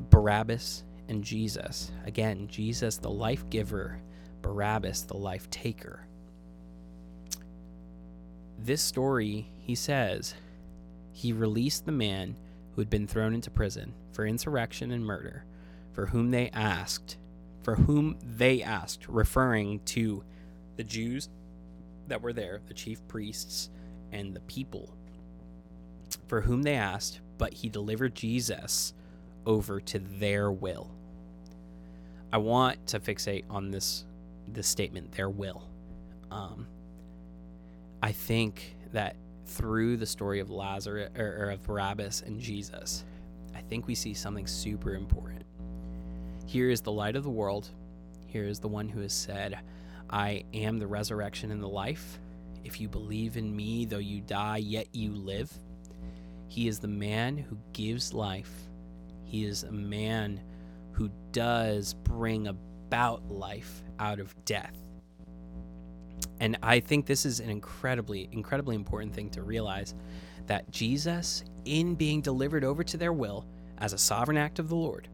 Barabbas 0.09 0.83
and 1.07 1.23
Jesus, 1.23 1.91
again, 2.05 2.47
Jesus 2.47 2.97
the 2.97 3.09
life 3.09 3.49
giver, 3.49 4.01
Barabbas 4.41 5.03
the 5.03 5.17
life 5.17 5.49
taker. 5.49 6.07
This 8.59 8.81
story, 8.81 9.47
he 9.59 9.75
says, 9.75 10.35
he 11.11 11.33
released 11.33 11.85
the 11.85 11.91
man 11.91 12.35
who 12.73 12.81
had 12.81 12.89
been 12.89 13.07
thrown 13.07 13.33
into 13.33 13.51
prison 13.51 13.93
for 14.11 14.25
insurrection 14.25 14.91
and 14.91 15.05
murder, 15.05 15.45
for 15.91 16.07
whom 16.07 16.31
they 16.31 16.49
asked, 16.49 17.17
for 17.61 17.75
whom 17.75 18.17
they 18.21 18.61
asked, 18.61 19.07
referring 19.07 19.79
to 19.81 20.23
the 20.75 20.83
Jews 20.83 21.29
that 22.07 22.21
were 22.21 22.33
there, 22.33 22.61
the 22.67 22.73
chief 22.73 23.07
priests, 23.07 23.69
and 24.11 24.35
the 24.35 24.41
people 24.41 24.95
for 26.27 26.41
whom 26.41 26.63
they 26.63 26.75
asked, 26.75 27.19
but 27.37 27.53
he 27.53 27.69
delivered 27.69 28.15
Jesus 28.15 28.93
over 29.45 29.79
to 29.81 29.99
their 29.99 30.51
will. 30.51 30.91
I 32.31 32.37
want 32.37 32.87
to 32.87 32.99
fixate 32.99 33.43
on 33.49 33.71
this 33.71 34.05
this 34.47 34.67
statement, 34.67 35.13
their 35.13 35.29
will. 35.29 35.63
Um, 36.29 36.67
I 38.01 38.11
think 38.11 38.75
that 38.91 39.15
through 39.45 39.97
the 39.97 40.05
story 40.05 40.39
of 40.39 40.49
Lazarus 40.49 41.09
or, 41.17 41.25
or 41.25 41.49
of 41.51 41.63
Barabbas 41.63 42.21
and 42.21 42.39
Jesus, 42.39 43.03
I 43.55 43.61
think 43.61 43.87
we 43.87 43.95
see 43.95 44.13
something 44.13 44.47
super 44.47 44.95
important. 44.95 45.45
Here 46.45 46.69
is 46.69 46.81
the 46.81 46.91
light 46.91 47.15
of 47.15 47.23
the 47.23 47.29
world. 47.29 47.69
Here 48.27 48.45
is 48.45 48.59
the 48.59 48.67
one 48.67 48.89
who 48.89 49.01
has 49.01 49.13
said, 49.13 49.59
I 50.09 50.43
am 50.53 50.79
the 50.79 50.87
resurrection 50.87 51.51
and 51.51 51.61
the 51.61 51.67
life. 51.67 52.19
If 52.63 52.79
you 52.79 52.87
believe 52.87 53.37
in 53.37 53.55
me, 53.55 53.85
though 53.85 53.97
you 53.97 54.21
die, 54.21 54.57
yet 54.57 54.87
you 54.93 55.13
live. 55.13 55.51
He 56.47 56.67
is 56.67 56.79
the 56.79 56.87
man 56.87 57.37
who 57.37 57.57
gives 57.73 58.13
life. 58.13 58.51
He 59.23 59.45
is 59.45 59.63
a 59.63 59.71
man 59.71 60.41
who 60.91 61.09
does 61.31 61.95
bring 61.95 62.47
about 62.47 63.29
life 63.31 63.83
out 63.99 64.19
of 64.19 64.35
death. 64.45 64.82
And 66.39 66.57
I 66.61 66.79
think 66.79 67.05
this 67.05 67.25
is 67.25 67.39
an 67.39 67.49
incredibly, 67.49 68.29
incredibly 68.31 68.75
important 68.75 69.13
thing 69.13 69.29
to 69.31 69.43
realize 69.43 69.93
that 70.47 70.69
Jesus, 70.71 71.43
in 71.65 71.95
being 71.95 72.21
delivered 72.21 72.63
over 72.63 72.83
to 72.83 72.97
their 72.97 73.13
will 73.13 73.45
as 73.77 73.93
a 73.93 73.97
sovereign 73.97 74.37
act 74.37 74.59
of 74.59 74.69
the 74.69 74.75
Lord, 74.75 75.07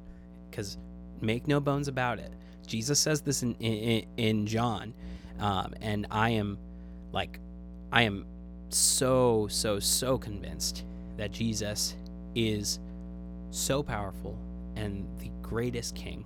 because 0.50 0.78
make 1.22 1.48
no 1.48 1.60
bones 1.60 1.88
about 1.88 2.20
it, 2.20 2.34
Jesus 2.66 3.00
says 3.00 3.22
this 3.22 3.44
in, 3.44 3.54
in, 3.56 4.06
in 4.18 4.48
John, 4.48 4.94
um, 5.40 5.74
and 5.82 6.08
I 6.12 6.32
am 6.32 6.58
like, 7.12 7.40
I 7.92 8.04
am 8.04 8.26
so, 8.70 9.48
so, 9.50 9.80
so 9.80 10.18
convinced 10.18 10.86
that 11.18 11.32
Jesus 11.32 11.96
is 12.36 12.80
so 13.52 13.82
powerful 13.82 14.38
and 14.76 15.08
the 15.20 15.32
greatest 15.42 15.96
king. 15.96 16.26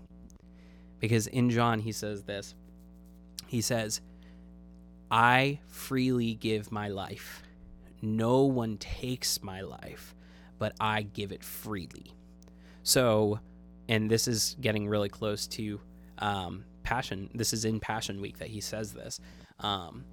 Because 1.00 1.28
in 1.28 1.50
John, 1.50 1.80
he 1.80 1.92
says 1.92 2.24
this 2.24 2.56
He 3.48 3.62
says, 3.62 4.02
I 5.13 5.60
freely 5.67 6.34
give 6.34 6.71
my 6.71 6.88
life. 6.88 7.43
No 8.02 8.45
one 8.45 8.78
takes 8.78 9.43
my 9.43 9.62
life, 9.62 10.15
but 10.58 10.73
I 10.80 11.04
give 11.04 11.32
it 11.32 11.43
freely. 11.43 12.15
So, 12.82 13.39
and 13.88 14.10
this 14.10 14.28
is 14.28 14.58
getting 14.60 14.88
really 14.88 15.10
close 15.10 15.45
to 15.49 15.80
um, 16.17 16.65
Passion. 16.82 17.30
This 17.36 17.54
is 17.54 17.63
in 17.63 17.80
Passion 17.80 18.21
Week 18.21 18.39
that 18.39 18.47
he 18.47 18.60
says 18.60 18.91
this. 18.91 19.19
Um, 19.60 20.04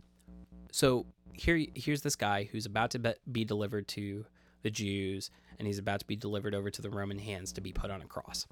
so 0.70 1.06
here, 1.32 1.64
here's 1.74 2.02
this 2.02 2.14
guy 2.14 2.50
who's 2.52 2.66
about 2.66 2.90
to 2.90 3.16
be 3.32 3.46
delivered 3.46 3.88
to 3.88 4.26
the 4.60 4.70
Jews, 4.70 5.30
and 5.58 5.66
he's 5.66 5.78
about 5.78 6.00
to 6.00 6.06
be 6.06 6.14
delivered 6.14 6.54
over 6.54 6.70
to 6.70 6.82
the 6.82 6.90
Roman 6.90 7.18
hands 7.18 7.52
to 7.52 7.62
be 7.62 7.72
put 7.72 7.90
on 7.90 8.02
a 8.02 8.06
cross. 8.06 8.46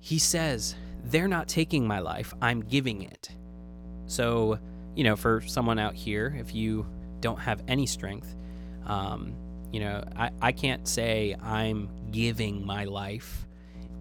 He 0.00 0.18
says, 0.18 0.74
They're 1.04 1.28
not 1.28 1.46
taking 1.46 1.86
my 1.86 2.00
life, 2.00 2.34
I'm 2.42 2.60
giving 2.60 3.02
it. 3.02 3.30
So, 4.06 4.58
you 4.94 5.04
know, 5.04 5.16
for 5.16 5.40
someone 5.42 5.78
out 5.78 5.94
here, 5.94 6.34
if 6.38 6.54
you 6.54 6.86
don't 7.20 7.38
have 7.38 7.62
any 7.68 7.86
strength, 7.86 8.34
um, 8.86 9.34
you 9.72 9.80
know, 9.80 10.04
I, 10.16 10.30
I 10.40 10.52
can't 10.52 10.86
say 10.86 11.34
I'm 11.42 11.88
giving 12.10 12.64
my 12.64 12.84
life 12.84 13.46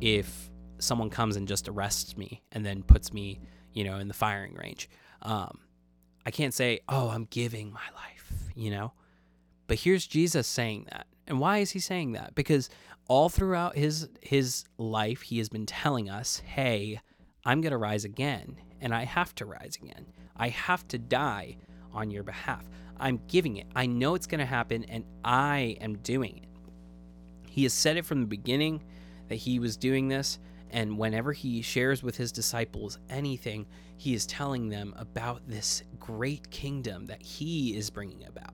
if 0.01 0.51
someone 0.77 1.10
comes 1.10 1.36
and 1.36 1.47
just 1.47 1.67
arrests 1.67 2.17
me 2.17 2.43
and 2.51 2.65
then 2.65 2.84
puts 2.84 3.13
me, 3.13 3.39
you 3.73 3.84
know, 3.84 3.97
in 3.97 4.08
the 4.08 4.13
firing 4.13 4.53
range. 4.53 4.89
Um, 5.21 5.60
I 6.25 6.32
can't 6.32 6.53
say, 6.53 6.82
oh, 6.88 7.10
I'm 7.10 7.25
giving 7.25 7.71
my 7.71 7.88
life, 7.95 8.32
you 8.56 8.69
know? 8.69 8.93
But 9.67 9.79
here's 9.79 10.06
Jesus 10.06 10.47
saying 10.47 10.88
that. 10.91 11.08
And 11.25 11.39
why 11.39 11.60
is 11.60 11.71
he 11.71 11.79
saying 11.79 12.12
that? 12.13 12.36
Because 12.36 12.69
all 13.08 13.29
throughout 13.29 13.75
his 13.75 14.08
his 14.21 14.65
life 14.77 15.21
he 15.21 15.38
has 15.38 15.49
been 15.49 15.65
telling 15.65 16.10
us, 16.10 16.39
"Hey, 16.39 16.99
I'm 17.45 17.62
going 17.62 17.71
to 17.71 17.77
rise 17.77 18.06
again, 18.06 18.58
and 18.82 18.93
I 18.93 19.06
have 19.06 19.34
to 19.36 19.45
rise 19.45 19.77
again. 19.82 20.06
I 20.36 20.50
have 20.50 20.88
to 20.89 20.98
die 20.98 21.58
on 21.93 22.12
your 22.12 22.24
behalf. 22.24 22.69
I'm 22.98 23.22
giving 23.28 23.58
it. 23.58 23.67
I 23.76 23.86
know 23.86 24.15
it's 24.15 24.28
going 24.28 24.39
to 24.39 24.46
happen 24.46 24.84
and 24.86 25.04
I 25.24 25.78
am 25.82 25.98
doing 25.98 26.38
it." 26.38 26.50
He 27.50 27.63
has 27.63 27.74
said 27.74 27.98
it 27.98 28.06
from 28.06 28.22
the 28.22 28.28
beginning 28.28 28.84
that 29.28 29.36
he 29.36 29.60
was 29.60 29.78
doing 29.78 30.08
this, 30.08 30.39
and 30.69 30.98
whenever 30.98 31.34
he 31.34 31.62
shares 31.62 32.02
with 32.02 32.17
his 32.17 32.32
disciples 32.32 32.98
anything, 33.10 33.67
he 33.98 34.13
is 34.13 34.26
telling 34.26 34.69
them 34.69 34.93
about 34.98 35.48
this 35.48 35.84
great 36.00 36.50
kingdom 36.50 37.06
that 37.06 37.22
he 37.22 37.78
is 37.78 37.89
bringing 37.89 38.26
about 38.26 38.54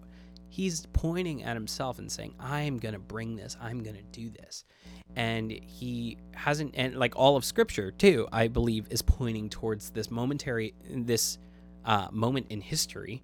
he's 0.50 0.88
pointing 0.88 1.44
at 1.44 1.56
himself 1.56 2.00
and 2.00 2.12
saying, 2.12 2.34
I'm 2.40 2.78
going 2.78 2.94
to 2.94 3.00
bring 3.00 3.36
this, 3.36 3.56
I'm 3.62 3.82
going 3.82 3.96
to 3.96 4.04
do 4.12 4.30
this. 4.30 4.66
And 5.16 5.52
he 5.52 6.18
hasn't, 6.34 6.76
and 6.76 6.96
like 6.96 7.16
all 7.16 7.38
of 7.38 7.46
scripture 7.46 7.92
too, 7.92 8.28
I 8.32 8.48
believe, 8.48 8.88
is 8.90 9.02
pointing 9.02 9.50
towards 9.50 9.92
this 9.92 10.12
momentary, 10.12 10.74
this 10.90 11.38
uh, 11.90 12.08
moment 12.12 12.46
in 12.50 12.62
history 12.62 13.24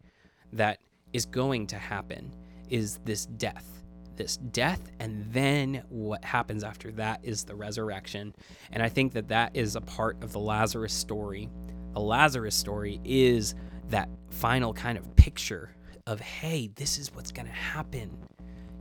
that 0.52 0.80
is 1.14 1.26
going 1.26 1.68
to 1.68 1.78
happen 1.78 2.36
is 2.70 3.00
this 3.06 3.28
death. 3.28 3.84
This 4.16 4.38
death, 4.38 4.92
and 5.00 5.26
then 5.32 5.84
what 5.90 6.24
happens 6.24 6.64
after 6.64 6.90
that 6.94 7.20
is 7.22 7.44
the 7.44 7.54
resurrection. 7.54 8.34
And 8.72 8.82
I 8.82 8.90
think 8.90 9.14
that 9.14 9.28
that 9.28 9.56
is 9.56 9.76
a 9.76 9.82
part 9.82 10.22
of 10.24 10.32
the 10.32 10.40
Lazarus 10.40 10.94
story. 10.94 11.50
The 11.94 12.00
Lazarus 12.00 12.56
story 12.56 13.00
is 13.04 13.56
that 13.90 14.10
final 14.32 14.74
kind 14.74 14.98
of 14.98 15.16
picture 15.16 15.76
of, 16.08 16.20
hey, 16.22 16.72
this 16.76 16.98
is 16.98 17.14
what's 17.14 17.32
going 17.32 17.48
to 17.48 17.54
happen. 17.54 18.18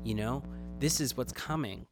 You 0.04 0.14
know, 0.14 0.42
this 0.78 1.00
is 1.00 1.16
what's 1.16 1.32
coming. 1.32 1.84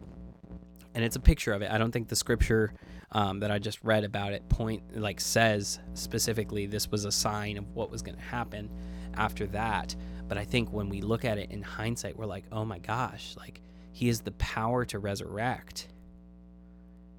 And 0.95 1.05
it's 1.05 1.17
a 1.17 1.21
picture 1.21 1.53
of 1.53 1.63
it. 1.63 1.71
I 1.71 1.79
don't 1.79 1.93
think 1.93 2.09
the 2.09 2.17
scripture 2.17 2.75
um, 3.13 3.41
that 3.41 3.51
I 3.51 3.59
just 3.59 3.83
read 3.83 4.05
about 4.05 4.33
it 4.33 4.49
point 4.49 4.99
like 4.99 5.21
says 5.21 5.79
specifically 5.95 6.67
this 6.67 6.91
was 6.91 7.05
a 7.05 7.13
sign 7.13 7.59
of 7.59 7.69
what 7.75 7.91
was 7.91 8.03
going 8.03 8.17
to 8.17 8.23
happen 8.23 8.71
after 9.15 9.47
that. 9.49 9.95
But 10.29 10.39
I 10.39 10.45
think 10.45 10.73
when 10.73 10.89
we 10.89 11.03
look 11.03 11.25
at 11.25 11.39
it 11.39 11.51
in 11.51 11.63
hindsight, 11.63 12.17
we're 12.17 12.27
like, 12.27 12.45
oh 12.53 12.65
my 12.65 12.79
gosh, 12.79 13.35
like 13.37 13.61
he 13.93 14.09
has 14.09 14.21
the 14.21 14.33
power 14.33 14.85
to 14.87 14.99
resurrect. 14.99 15.89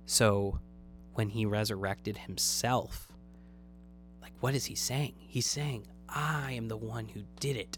So 0.05 0.59
when 1.13 1.29
he 1.29 1.45
resurrected 1.45 2.17
himself, 2.17 3.07
like 4.21 4.33
what 4.39 4.55
is 4.55 4.65
he 4.65 4.75
saying? 4.75 5.13
He's 5.19 5.45
saying, 5.45 5.87
I 6.09 6.53
am 6.53 6.67
the 6.67 6.77
one 6.77 7.07
who 7.07 7.21
did 7.39 7.55
it. 7.55 7.77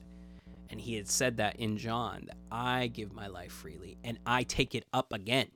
And 0.69 0.79
he 0.81 0.95
had 0.95 1.09
said 1.09 1.37
that 1.37 1.57
in 1.57 1.77
John 1.77 2.23
that 2.27 2.37
I 2.51 2.87
give 2.87 3.13
my 3.13 3.27
life 3.27 3.51
freely 3.51 3.97
and 4.03 4.17
I 4.25 4.43
take 4.43 4.73
it 4.73 4.85
up 4.93 5.13
again. 5.13 5.47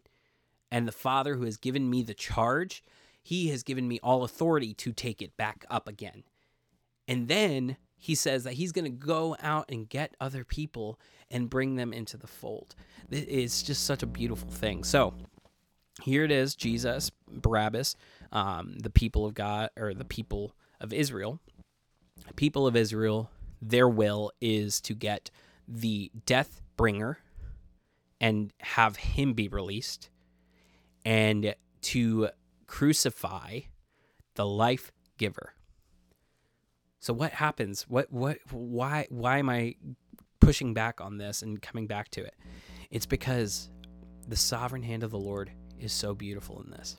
And 0.72 0.88
the 0.88 0.92
Father 0.92 1.36
who 1.36 1.46
has 1.46 1.58
given 1.58 1.90
me 1.90 2.04
the 2.04 2.14
charge, 2.14 2.84
he 3.22 3.50
has 3.50 3.64
given 3.64 3.88
me 3.88 4.00
all 4.02 4.24
authority 4.24 4.74
to 4.76 4.92
take 4.92 5.22
it 5.22 5.36
back 5.38 5.66
up 5.70 5.88
again. 5.88 6.24
And 7.08 7.28
then 7.28 7.78
he 7.98 8.16
says 8.16 8.44
that 8.44 8.54
he's 8.54 8.72
going 8.72 8.86
to 8.86 8.92
go 8.92 9.36
out 9.42 9.66
and 9.70 9.90
get 9.90 10.16
other 10.22 10.44
people 10.44 11.00
and 11.30 11.50
bring 11.50 11.76
them 11.76 11.92
into 11.92 12.18
the 12.18 12.28
fold. 12.28 12.76
It's 13.10 13.62
just 13.62 13.86
such 13.86 14.04
a 14.04 14.08
beautiful 14.08 14.50
thing. 14.50 14.84
So 14.84 15.14
here 16.04 16.24
it 16.24 16.32
is 16.32 16.56
Jesus, 16.56 17.12
Barabbas, 17.28 17.96
um, 18.32 18.76
the 18.80 18.90
people 18.90 19.26
of 19.26 19.34
God, 19.34 19.70
or 19.78 19.94
the 19.94 20.06
people 20.06 20.56
of 20.80 20.94
Israel. 20.94 21.40
People 22.36 22.68
of 22.68 22.76
Israel, 22.76 23.32
their 23.62 23.88
will 23.88 24.32
is 24.40 24.80
to 24.82 24.94
get 24.94 25.30
the 25.68 26.12
death 26.26 26.62
bringer 26.78 27.20
and 28.22 28.54
have 28.62 28.98
him 28.98 29.34
be 29.34 29.48
released 29.48 30.10
and 31.06 31.56
to 31.82 32.30
crucify 32.68 33.62
the 34.36 34.46
life 34.46 34.92
giver. 35.18 35.54
So 37.00 37.14
what 37.14 37.32
happens? 37.32 37.84
What 37.84 38.12
what 38.12 38.40
why 38.52 39.08
why 39.10 39.38
am 39.38 39.50
I 39.50 39.76
pushing 40.40 40.74
back 40.74 41.02
on 41.02 41.18
this 41.18 41.42
and 41.42 41.62
coming 41.62 41.88
back 41.88 42.10
to 42.12 42.24
it? 42.24 42.36
It's 42.92 43.06
because 43.06 43.70
the 44.28 44.36
sovereign 44.36 44.84
hand 44.84 45.04
of 45.04 45.12
the 45.12 45.20
Lord 45.20 45.52
is 45.80 45.94
so 45.94 46.14
beautiful 46.14 46.62
in 46.62 46.72
this. 46.72 46.98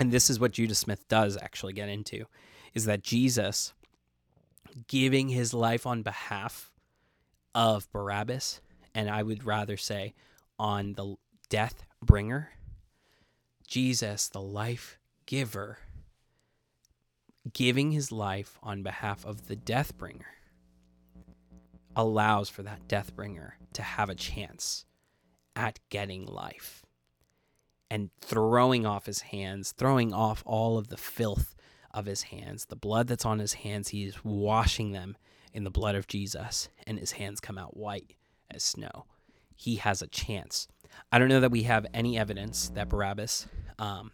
And 0.00 0.10
this 0.10 0.30
is 0.30 0.40
what 0.40 0.52
Judah 0.52 0.74
Smith 0.74 1.06
does 1.08 1.36
actually 1.36 1.74
get 1.74 1.88
into 1.88 2.24
is 2.74 2.86
that 2.86 3.02
Jesus 3.02 3.74
giving 4.86 5.28
his 5.28 5.52
life 5.52 5.86
on 5.86 6.02
behalf 6.02 6.72
of 7.54 7.90
Barabbas 7.92 8.60
and 8.94 9.10
I 9.10 9.22
would 9.22 9.44
rather 9.44 9.76
say 9.76 10.14
on 10.58 10.94
the 10.94 11.16
death 11.48 11.84
bringer 12.02 12.50
Jesus 13.72 14.28
the 14.28 14.38
life 14.38 14.98
giver 15.24 15.78
giving 17.54 17.90
his 17.90 18.12
life 18.12 18.58
on 18.62 18.82
behalf 18.82 19.24
of 19.24 19.48
the 19.48 19.56
death 19.56 19.96
bringer 19.96 20.26
allows 21.96 22.50
for 22.50 22.62
that 22.62 22.86
death 22.86 23.16
bringer 23.16 23.56
to 23.72 23.80
have 23.80 24.10
a 24.10 24.14
chance 24.14 24.84
at 25.56 25.80
getting 25.88 26.26
life 26.26 26.84
and 27.90 28.10
throwing 28.20 28.84
off 28.84 29.06
his 29.06 29.22
hands, 29.22 29.72
throwing 29.72 30.12
off 30.12 30.42
all 30.44 30.76
of 30.76 30.88
the 30.88 30.98
filth 30.98 31.54
of 31.92 32.04
his 32.04 32.24
hands. 32.24 32.66
The 32.66 32.76
blood 32.76 33.06
that's 33.06 33.24
on 33.24 33.38
his 33.38 33.54
hands, 33.54 33.88
he 33.88 34.04
is 34.04 34.22
washing 34.22 34.92
them 34.92 35.16
in 35.54 35.64
the 35.64 35.70
blood 35.70 35.94
of 35.94 36.06
Jesus, 36.06 36.68
and 36.86 36.98
his 36.98 37.12
hands 37.12 37.40
come 37.40 37.56
out 37.56 37.74
white 37.74 38.16
as 38.50 38.62
snow. 38.62 39.06
He 39.56 39.76
has 39.76 40.02
a 40.02 40.08
chance. 40.08 40.68
I 41.10 41.18
don't 41.18 41.28
know 41.28 41.40
that 41.40 41.50
we 41.50 41.62
have 41.62 41.86
any 41.94 42.18
evidence 42.18 42.68
that 42.74 42.90
Barabbas 42.90 43.46
um, 43.82 44.12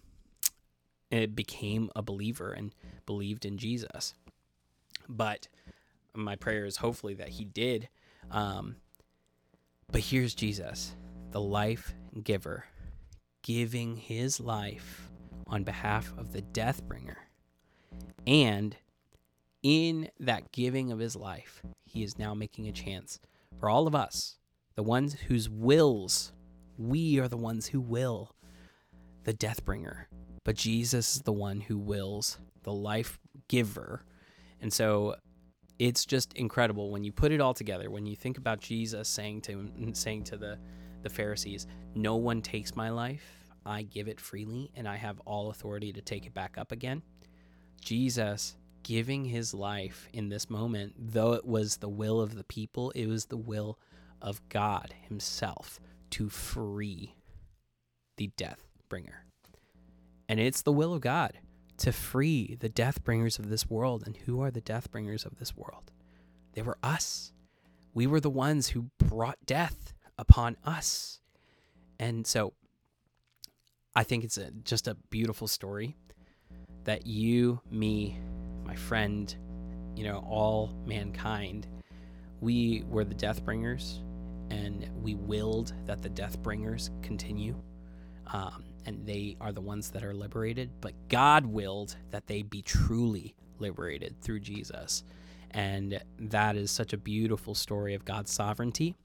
it 1.10 1.36
became 1.36 1.90
a 1.94 2.00
believer 2.00 2.52
and 2.52 2.74
believed 3.04 3.44
in 3.44 3.58
Jesus. 3.58 4.14
But 5.06 5.48
my 6.14 6.36
prayer 6.36 6.64
is 6.64 6.78
hopefully 6.78 7.14
that 7.14 7.28
he 7.28 7.44
did. 7.44 7.90
Um, 8.30 8.76
but 9.92 10.00
here's 10.00 10.34
Jesus, 10.34 10.96
the 11.32 11.40
life 11.40 11.94
giver, 12.22 12.64
giving 13.42 13.96
his 13.96 14.40
life 14.40 15.10
on 15.46 15.64
behalf 15.64 16.14
of 16.16 16.32
the 16.32 16.40
death 16.42 16.82
bringer. 16.88 17.18
And 18.26 18.74
in 19.62 20.08
that 20.18 20.50
giving 20.50 20.90
of 20.92 20.98
his 20.98 21.14
life, 21.14 21.62
he 21.84 22.02
is 22.02 22.18
now 22.18 22.32
making 22.32 22.68
a 22.68 22.72
chance 22.72 23.20
for 23.60 23.68
all 23.68 23.86
of 23.86 23.94
us, 23.94 24.38
the 24.76 24.82
ones 24.82 25.14
whose 25.28 25.50
wills, 25.50 26.32
we 26.78 27.18
are 27.18 27.28
the 27.28 27.36
ones 27.36 27.66
who 27.66 27.80
will 27.80 28.34
the 29.28 29.34
death 29.34 29.62
bringer, 29.62 30.08
but 30.42 30.56
Jesus 30.56 31.16
is 31.16 31.20
the 31.20 31.34
one 31.34 31.60
who 31.60 31.76
wills, 31.76 32.38
the 32.62 32.72
life 32.72 33.18
giver. 33.48 34.02
And 34.62 34.72
so 34.72 35.16
it's 35.78 36.06
just 36.06 36.32
incredible 36.32 36.90
when 36.90 37.04
you 37.04 37.12
put 37.12 37.30
it 37.30 37.38
all 37.38 37.52
together. 37.52 37.90
When 37.90 38.06
you 38.06 38.16
think 38.16 38.38
about 38.38 38.58
Jesus 38.58 39.06
saying 39.06 39.42
to 39.42 39.70
saying 39.92 40.24
to 40.24 40.38
the 40.38 40.58
the 41.02 41.10
Pharisees, 41.10 41.66
"No 41.94 42.16
one 42.16 42.40
takes 42.40 42.74
my 42.74 42.88
life; 42.88 43.44
I 43.66 43.82
give 43.82 44.08
it 44.08 44.18
freely, 44.18 44.70
and 44.74 44.88
I 44.88 44.96
have 44.96 45.20
all 45.26 45.50
authority 45.50 45.92
to 45.92 46.00
take 46.00 46.24
it 46.24 46.32
back 46.32 46.56
up 46.56 46.72
again." 46.72 47.02
Jesus 47.82 48.56
giving 48.82 49.26
his 49.26 49.52
life 49.52 50.08
in 50.14 50.30
this 50.30 50.48
moment, 50.48 50.94
though 50.96 51.34
it 51.34 51.44
was 51.44 51.76
the 51.76 51.90
will 51.90 52.22
of 52.22 52.34
the 52.34 52.44
people, 52.44 52.92
it 52.92 53.04
was 53.04 53.26
the 53.26 53.36
will 53.36 53.78
of 54.22 54.40
God 54.48 54.94
Himself 55.02 55.80
to 56.12 56.30
free 56.30 57.14
the 58.16 58.28
death 58.38 58.67
bringer. 58.88 59.24
And 60.28 60.38
it's 60.38 60.62
the 60.62 60.72
will 60.72 60.94
of 60.94 61.00
God 61.00 61.38
to 61.78 61.92
free 61.92 62.56
the 62.58 62.68
death 62.68 63.02
bringers 63.04 63.38
of 63.38 63.48
this 63.48 63.70
world. 63.70 64.02
And 64.04 64.16
who 64.16 64.42
are 64.42 64.50
the 64.50 64.60
death 64.60 64.90
bringers 64.90 65.24
of 65.24 65.38
this 65.38 65.56
world? 65.56 65.92
They 66.52 66.62
were 66.62 66.78
us. 66.82 67.32
We 67.94 68.06
were 68.06 68.20
the 68.20 68.30
ones 68.30 68.68
who 68.68 68.90
brought 68.98 69.38
death 69.46 69.94
upon 70.18 70.56
us. 70.64 71.20
And 71.98 72.26
so 72.26 72.52
I 73.94 74.04
think 74.04 74.24
it's 74.24 74.38
a, 74.38 74.50
just 74.50 74.88
a 74.88 74.94
beautiful 75.10 75.48
story 75.48 75.96
that 76.84 77.06
you, 77.06 77.60
me, 77.70 78.18
my 78.64 78.74
friend, 78.74 79.34
you 79.96 80.04
know, 80.04 80.24
all 80.28 80.72
mankind, 80.86 81.66
we 82.40 82.84
were 82.88 83.04
the 83.04 83.14
death 83.14 83.44
bringers 83.44 84.00
and 84.50 84.88
we 85.02 85.14
willed 85.14 85.72
that 85.86 86.02
the 86.02 86.08
death 86.08 86.40
bringers 86.42 86.90
continue. 87.02 87.60
Um, 88.28 88.64
and 88.88 89.04
they 89.04 89.36
are 89.38 89.52
the 89.52 89.60
ones 89.60 89.90
that 89.90 90.02
are 90.02 90.14
liberated, 90.14 90.70
but 90.80 90.94
God 91.08 91.44
willed 91.44 91.94
that 92.10 92.26
they 92.26 92.40
be 92.40 92.62
truly 92.62 93.34
liberated 93.58 94.18
through 94.22 94.40
Jesus. 94.40 95.04
And 95.50 96.00
that 96.18 96.56
is 96.56 96.70
such 96.70 96.94
a 96.94 96.96
beautiful 96.96 97.54
story 97.54 97.94
of 97.94 98.06
God's 98.06 98.32
sovereignty. 98.32 98.96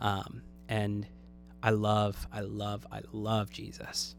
Um, 0.00 0.42
and 0.68 1.04
I 1.64 1.70
love, 1.70 2.28
I 2.32 2.42
love, 2.42 2.86
I 2.92 3.00
love 3.10 3.50
Jesus. 3.50 4.14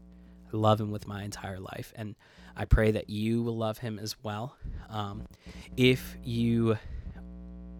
I 0.52 0.56
love 0.56 0.78
him 0.78 0.90
with 0.90 1.08
my 1.08 1.22
entire 1.22 1.60
life. 1.60 1.94
And 1.96 2.14
I 2.54 2.66
pray 2.66 2.90
that 2.90 3.08
you 3.08 3.42
will 3.42 3.56
love 3.56 3.78
him 3.78 3.98
as 3.98 4.22
well. 4.22 4.54
Um, 4.90 5.26
if 5.78 6.14
you 6.22 6.76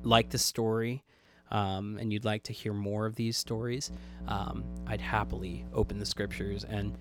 like 0.03 0.31
the 0.31 0.39
story, 0.39 1.05
um, 1.51 1.99
and 2.01 2.13
you'd 2.13 2.25
like 2.25 2.45
to 2.45 2.55
hear 2.55 2.73
more 2.73 3.05
of 3.05 3.15
these 3.15 3.37
stories, 3.37 3.93
um, 4.27 4.65
I'd 4.87 5.03
happily 5.03 5.67
open 5.75 5.99
the 5.99 6.07
scriptures 6.07 6.65
and 6.65 6.97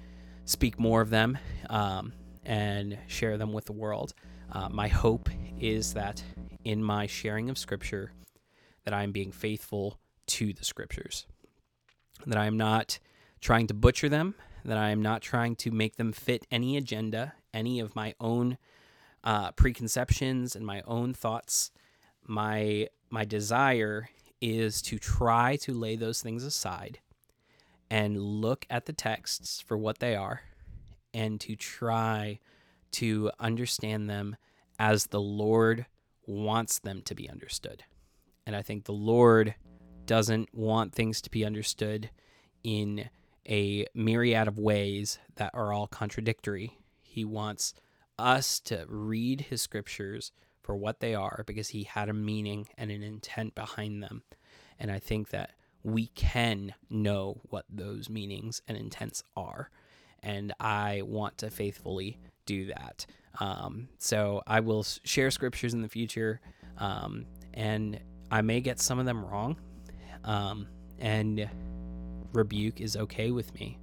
speak 0.46 0.80
more 0.80 1.02
of 1.02 1.10
them 1.10 1.38
um, 1.70 2.14
and 2.46 2.98
share 3.08 3.38
them 3.38 3.52
with 3.52 3.66
the 3.66 3.74
world. 3.74 4.14
Uh, 4.52 4.70
my 4.70 4.88
hope 4.88 5.30
is 5.60 5.94
that 5.94 6.24
in 6.64 6.84
my 6.84 7.08
sharing 7.08 7.50
of 7.50 7.58
scripture, 7.58 8.12
that 8.84 8.94
I 8.94 9.04
am 9.04 9.12
being 9.12 9.32
faithful 9.32 10.00
to 10.28 10.54
the 10.54 10.64
scriptures, 10.64 11.26
that 12.26 12.38
I 12.38 12.46
am 12.46 12.58
not 12.58 13.00
trying 13.42 13.68
to 13.68 13.74
butcher 13.74 14.08
them, 14.08 14.36
that 14.64 14.78
I 14.78 14.90
am 14.90 15.02
not 15.02 15.22
trying 15.22 15.56
to 15.58 15.72
make 15.72 15.98
them 15.98 16.12
fit 16.12 16.48
any 16.50 16.78
agenda, 16.78 17.34
any 17.54 17.80
of 17.80 17.96
my 17.96 18.14
own 18.20 18.58
uh, 19.24 19.52
preconceptions 19.52 20.56
and 20.56 20.66
my 20.66 20.82
own 20.86 21.14
thoughts. 21.14 21.72
My 22.24 22.88
my 23.10 23.26
desire 23.26 24.10
is 24.42 24.82
to 24.82 24.98
try 25.00 25.56
to 25.58 25.74
lay 25.74 25.96
those 25.96 26.22
things 26.22 26.44
aside 26.44 27.00
and 27.96 28.20
look 28.20 28.66
at 28.70 28.88
the 28.88 28.92
texts 28.92 29.62
for 29.62 29.78
what 29.78 30.00
they 30.00 30.18
are 30.18 30.42
and 31.14 31.40
to 31.40 31.56
try 31.56 32.38
to 32.92 33.32
understand 33.40 34.10
them 34.10 34.36
as 34.78 35.06
the 35.06 35.22
Lord 35.22 35.86
wants 36.28 36.80
them 36.80 37.02
to 37.04 37.16
be 37.16 37.30
understood. 37.30 37.86
And 38.46 38.54
I 38.54 38.64
think 38.64 38.84
the 38.84 38.92
Lord 38.92 39.56
doesn't 40.06 40.54
want 40.54 40.94
things 40.94 41.22
to 41.22 41.30
be 41.30 41.46
understood 41.46 42.10
in 42.66 43.10
a 43.48 43.86
myriad 43.96 44.50
of 44.50 44.60
ways 44.60 45.18
that 45.38 45.52
are 45.54 45.72
all 45.72 45.88
contradictory. 45.88 46.78
He 47.02 47.24
wants 47.24 47.74
us 48.20 48.60
to 48.62 48.84
read 48.90 49.40
his 49.40 49.62
scriptures 49.62 50.34
for 50.62 50.76
what 50.76 51.00
they 51.00 51.16
are 51.16 51.46
because 51.48 51.70
he 51.70 51.84
had 51.84 52.10
a 52.10 52.14
meaning 52.14 52.68
and 52.78 52.92
an 52.92 53.04
intent 53.04 53.56
behind 53.56 54.04
them. 54.04 54.24
And 54.78 54.92
I 54.92 55.00
think 55.00 55.30
that 55.30 55.52
we 55.86 56.08
can 56.08 56.74
know 56.90 57.40
what 57.50 57.64
those 57.70 58.10
meanings 58.10 58.60
and 58.68 58.76
intents 58.76 59.24
are. 59.38 59.70
And 60.24 60.52
I 60.60 61.04
want 61.06 61.38
to 61.40 61.52
faithfully 61.52 62.18
do 62.48 62.66
that. 62.66 63.06
Um, 63.40 63.90
so 64.00 64.42
I 64.48 64.62
will 64.62 64.84
share 64.84 65.30
scriptures 65.30 65.76
in 65.76 65.84
the 65.84 65.88
future, 65.88 66.42
um, 66.80 67.26
and 67.54 68.00
I 68.32 68.42
may 68.42 68.62
get 68.62 68.80
some 68.80 68.98
of 68.98 69.06
them 69.06 69.24
wrong. 69.24 69.58
Um, 70.24 70.68
and 70.98 71.48
rebuke 72.34 72.82
is 72.82 72.98
okay 72.98 73.30
with 73.30 73.54
me. 73.54 73.78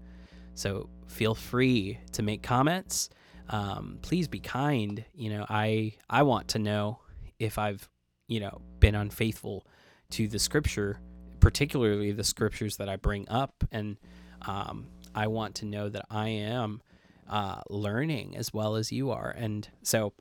So 0.54 0.88
feel 1.06 1.36
free 1.36 2.00
to 2.12 2.22
make 2.22 2.42
comments. 2.42 3.10
Um, 3.48 3.98
please 4.02 4.26
be 4.26 4.40
kind. 4.40 5.04
You 5.14 5.30
know, 5.30 5.46
I 5.48 5.92
I 6.10 6.24
want 6.24 6.48
to 6.48 6.58
know 6.58 6.98
if 7.38 7.58
I've 7.58 7.88
you 8.26 8.40
know 8.40 8.60
been 8.80 8.96
unfaithful 8.96 9.66
to 10.10 10.26
the 10.26 10.40
scripture, 10.40 10.98
particularly 11.42 12.12
the 12.12 12.22
scriptures 12.24 12.76
that 12.76 12.88
I 12.88 12.94
bring 12.94 13.28
up, 13.28 13.64
and 13.72 13.98
um, 14.42 14.86
I 15.14 15.26
want 15.26 15.56
to 15.56 15.66
know 15.66 15.88
that 15.88 16.06
I 16.08 16.28
am 16.28 16.80
uh, 17.28 17.60
learning 17.68 18.36
as 18.36 18.54
well 18.54 18.76
as 18.76 18.92
you 18.92 19.10
are. 19.10 19.34
And 19.36 19.68
so, 19.82 20.12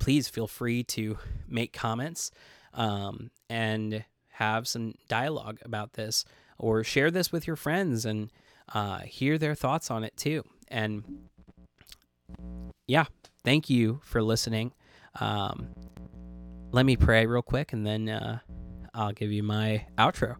please 0.00 0.26
feel 0.28 0.46
free 0.46 0.82
to 0.84 1.18
make 1.46 1.72
comments 1.74 2.30
um, 2.72 3.30
and 3.50 4.04
have 4.32 4.66
some 4.66 4.94
dialogue 5.06 5.58
about 5.62 5.92
this, 5.92 6.24
or 6.58 6.82
share 6.82 7.10
this 7.10 7.30
with 7.30 7.46
your 7.46 7.56
friends 7.56 8.06
and 8.06 8.30
uh, 8.72 9.00
hear 9.00 9.36
their 9.36 9.54
thoughts 9.54 9.90
on 9.90 10.02
it 10.02 10.16
too. 10.16 10.44
And 10.68 11.28
yeah, 12.86 13.04
thank 13.44 13.68
you 13.68 14.00
for 14.02 14.22
listening. 14.22 14.72
Um, 15.20 15.74
let 16.70 16.86
me 16.86 16.96
pray 16.96 17.26
real 17.26 17.42
quick 17.42 17.72
and 17.72 17.86
then 17.86 18.08
uh, 18.08 18.38
I'll 18.94 19.12
give 19.12 19.32
you 19.32 19.42
my 19.42 19.86
outro. 19.96 20.36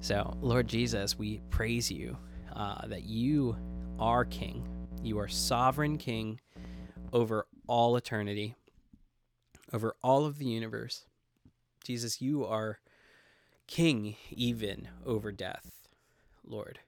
So, 0.00 0.36
Lord 0.40 0.68
Jesus, 0.68 1.18
we 1.18 1.40
praise 1.50 1.90
you 1.90 2.16
uh, 2.54 2.86
that 2.86 3.04
you 3.04 3.56
are 3.98 4.24
King. 4.24 4.66
You 5.02 5.18
are 5.18 5.28
sovereign 5.28 5.98
King 5.98 6.40
over 7.12 7.46
all 7.66 7.96
eternity, 7.96 8.54
over 9.72 9.94
all 10.02 10.24
of 10.24 10.38
the 10.38 10.46
universe. 10.46 11.04
Jesus, 11.84 12.20
you 12.20 12.44
are 12.44 12.78
King 13.66 14.16
even 14.30 14.88
over 15.04 15.32
death, 15.32 15.88
Lord. 16.44 16.80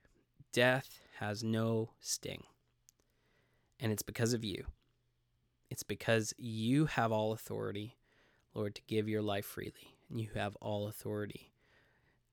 Death 0.52 1.00
has 1.18 1.42
no 1.42 1.90
sting. 2.00 2.44
And 3.80 3.90
it's 3.90 4.02
because 4.02 4.32
of 4.32 4.44
you. 4.44 4.66
It's 5.70 5.82
because 5.82 6.32
you 6.38 6.86
have 6.86 7.10
all 7.10 7.32
authority, 7.32 7.96
Lord, 8.54 8.74
to 8.76 8.82
give 8.86 9.08
your 9.08 9.22
life 9.22 9.44
freely. 9.44 9.93
And 10.10 10.20
you 10.20 10.28
have 10.34 10.56
all 10.56 10.88
authority 10.88 11.52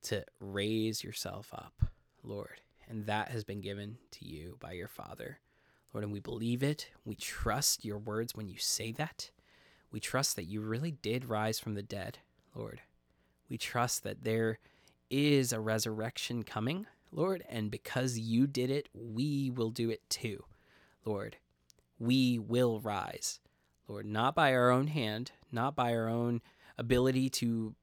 to 0.04 0.26
raise 0.40 1.04
yourself 1.04 1.54
up, 1.54 1.84
Lord. 2.24 2.62
And 2.90 3.06
that 3.06 3.30
has 3.30 3.44
been 3.44 3.62
given 3.62 3.98
to 4.12 4.26
you 4.26 4.58
by 4.60 4.74
your 4.74 4.88
Father. 4.88 5.40
Lord, 5.94 6.04
and 6.04 6.14
we 6.14 6.20
believe 6.20 6.64
it. 6.64 6.90
We 7.06 7.16
trust 7.16 7.86
your 7.86 7.98
words 7.98 8.36
when 8.36 8.48
you 8.48 8.58
say 8.58 8.92
that. 8.94 9.32
We 9.92 10.00
trust 10.00 10.36
that 10.38 10.46
you 10.46 10.62
really 10.62 10.92
did 10.92 11.26
rise 11.26 11.60
from 11.60 11.74
the 11.74 11.84
dead, 11.84 12.20
Lord. 12.56 12.82
We 13.50 13.58
trust 13.58 14.04
that 14.04 14.24
there 14.24 14.60
is 15.10 15.52
a 15.52 15.60
resurrection 15.60 16.44
coming, 16.44 16.88
Lord, 17.12 17.44
and 17.50 17.70
because 17.70 18.18
you 18.18 18.48
did 18.48 18.72
it, 18.72 18.88
we 18.94 19.50
will 19.50 19.70
do 19.70 19.90
it 19.90 20.10
too, 20.10 20.46
Lord. 21.04 21.36
We 22.00 22.40
will 22.40 22.80
rise, 22.80 23.42
Lord, 23.88 24.06
not 24.06 24.34
by 24.34 24.54
our 24.54 24.72
own 24.72 24.88
hand, 24.88 25.34
not 25.52 25.76
by 25.76 25.94
our 25.94 26.08
own 26.08 26.42
ability 26.82 27.30
to 27.30 27.76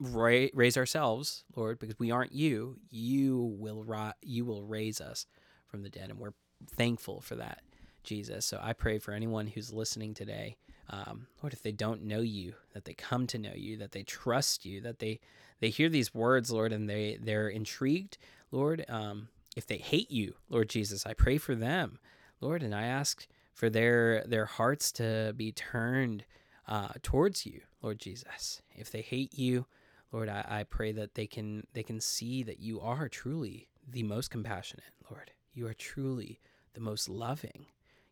ra- 0.00 0.48
raise 0.54 0.76
ourselves, 0.76 1.44
Lord, 1.54 1.78
because 1.78 1.98
we 1.98 2.10
aren't 2.10 2.32
you. 2.32 2.78
You 2.90 3.54
will 3.58 3.84
ri- 3.84 4.18
you 4.22 4.44
will 4.44 4.64
raise 4.64 5.00
us 5.00 5.26
from 5.66 5.82
the 5.82 5.90
dead, 5.90 6.10
and 6.10 6.18
we're 6.18 6.34
thankful 6.66 7.20
for 7.20 7.36
that, 7.36 7.60
Jesus. 8.02 8.46
So 8.46 8.58
I 8.62 8.72
pray 8.72 8.98
for 8.98 9.12
anyone 9.12 9.46
who's 9.46 9.72
listening 9.72 10.14
today, 10.14 10.56
um, 10.88 11.26
Lord, 11.42 11.52
if 11.52 11.62
they 11.62 11.72
don't 11.72 12.04
know 12.04 12.20
you, 12.20 12.54
that 12.72 12.84
they 12.86 12.94
come 12.94 13.26
to 13.28 13.38
know 13.38 13.54
you, 13.54 13.76
that 13.76 13.92
they 13.92 14.02
trust 14.02 14.64
you, 14.64 14.80
that 14.80 14.98
they 14.98 15.20
they 15.60 15.68
hear 15.68 15.88
these 15.88 16.14
words, 16.14 16.50
Lord, 16.50 16.72
and 16.72 16.88
they 16.88 17.18
they're 17.20 17.48
intrigued, 17.48 18.18
Lord, 18.50 18.84
um, 18.88 19.28
if 19.56 19.66
they 19.66 19.78
hate 19.78 20.10
you, 20.10 20.34
Lord 20.48 20.68
Jesus, 20.68 21.06
I 21.06 21.14
pray 21.14 21.38
for 21.38 21.54
them, 21.54 21.98
Lord, 22.40 22.62
and 22.62 22.74
I 22.74 22.86
ask 22.86 23.26
for 23.52 23.70
their 23.70 24.24
their 24.26 24.46
hearts 24.46 24.92
to 24.92 25.34
be 25.36 25.52
turned 25.52 26.24
uh, 26.68 26.88
towards 27.02 27.46
you, 27.46 27.60
Lord 27.82 27.98
Jesus. 27.98 28.62
If 28.74 28.90
they 28.90 29.02
hate 29.02 29.38
you, 29.38 29.66
Lord, 30.12 30.28
I, 30.28 30.44
I 30.48 30.64
pray 30.64 30.92
that 30.92 31.14
they 31.14 31.26
can 31.26 31.66
they 31.72 31.82
can 31.82 32.00
see 32.00 32.42
that 32.42 32.60
you 32.60 32.80
are 32.80 33.08
truly 33.08 33.68
the 33.88 34.02
most 34.02 34.30
compassionate, 34.30 34.84
Lord. 35.10 35.32
You 35.52 35.66
are 35.66 35.74
truly 35.74 36.40
the 36.74 36.80
most 36.80 37.08
loving. 37.08 37.66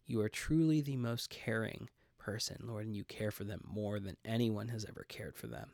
You 0.07 0.21
are 0.21 0.29
truly 0.29 0.81
the 0.81 0.97
most 0.97 1.31
caring 1.31 1.89
person, 2.19 2.57
Lord, 2.63 2.87
and 2.87 2.97
you 2.97 3.05
care 3.05 3.31
for 3.31 3.45
them 3.45 3.61
more 3.67 4.01
than 4.01 4.17
anyone 4.25 4.69
has 4.69 4.85
ever 4.85 5.05
cared 5.09 5.37
for 5.37 5.47
them, 5.47 5.71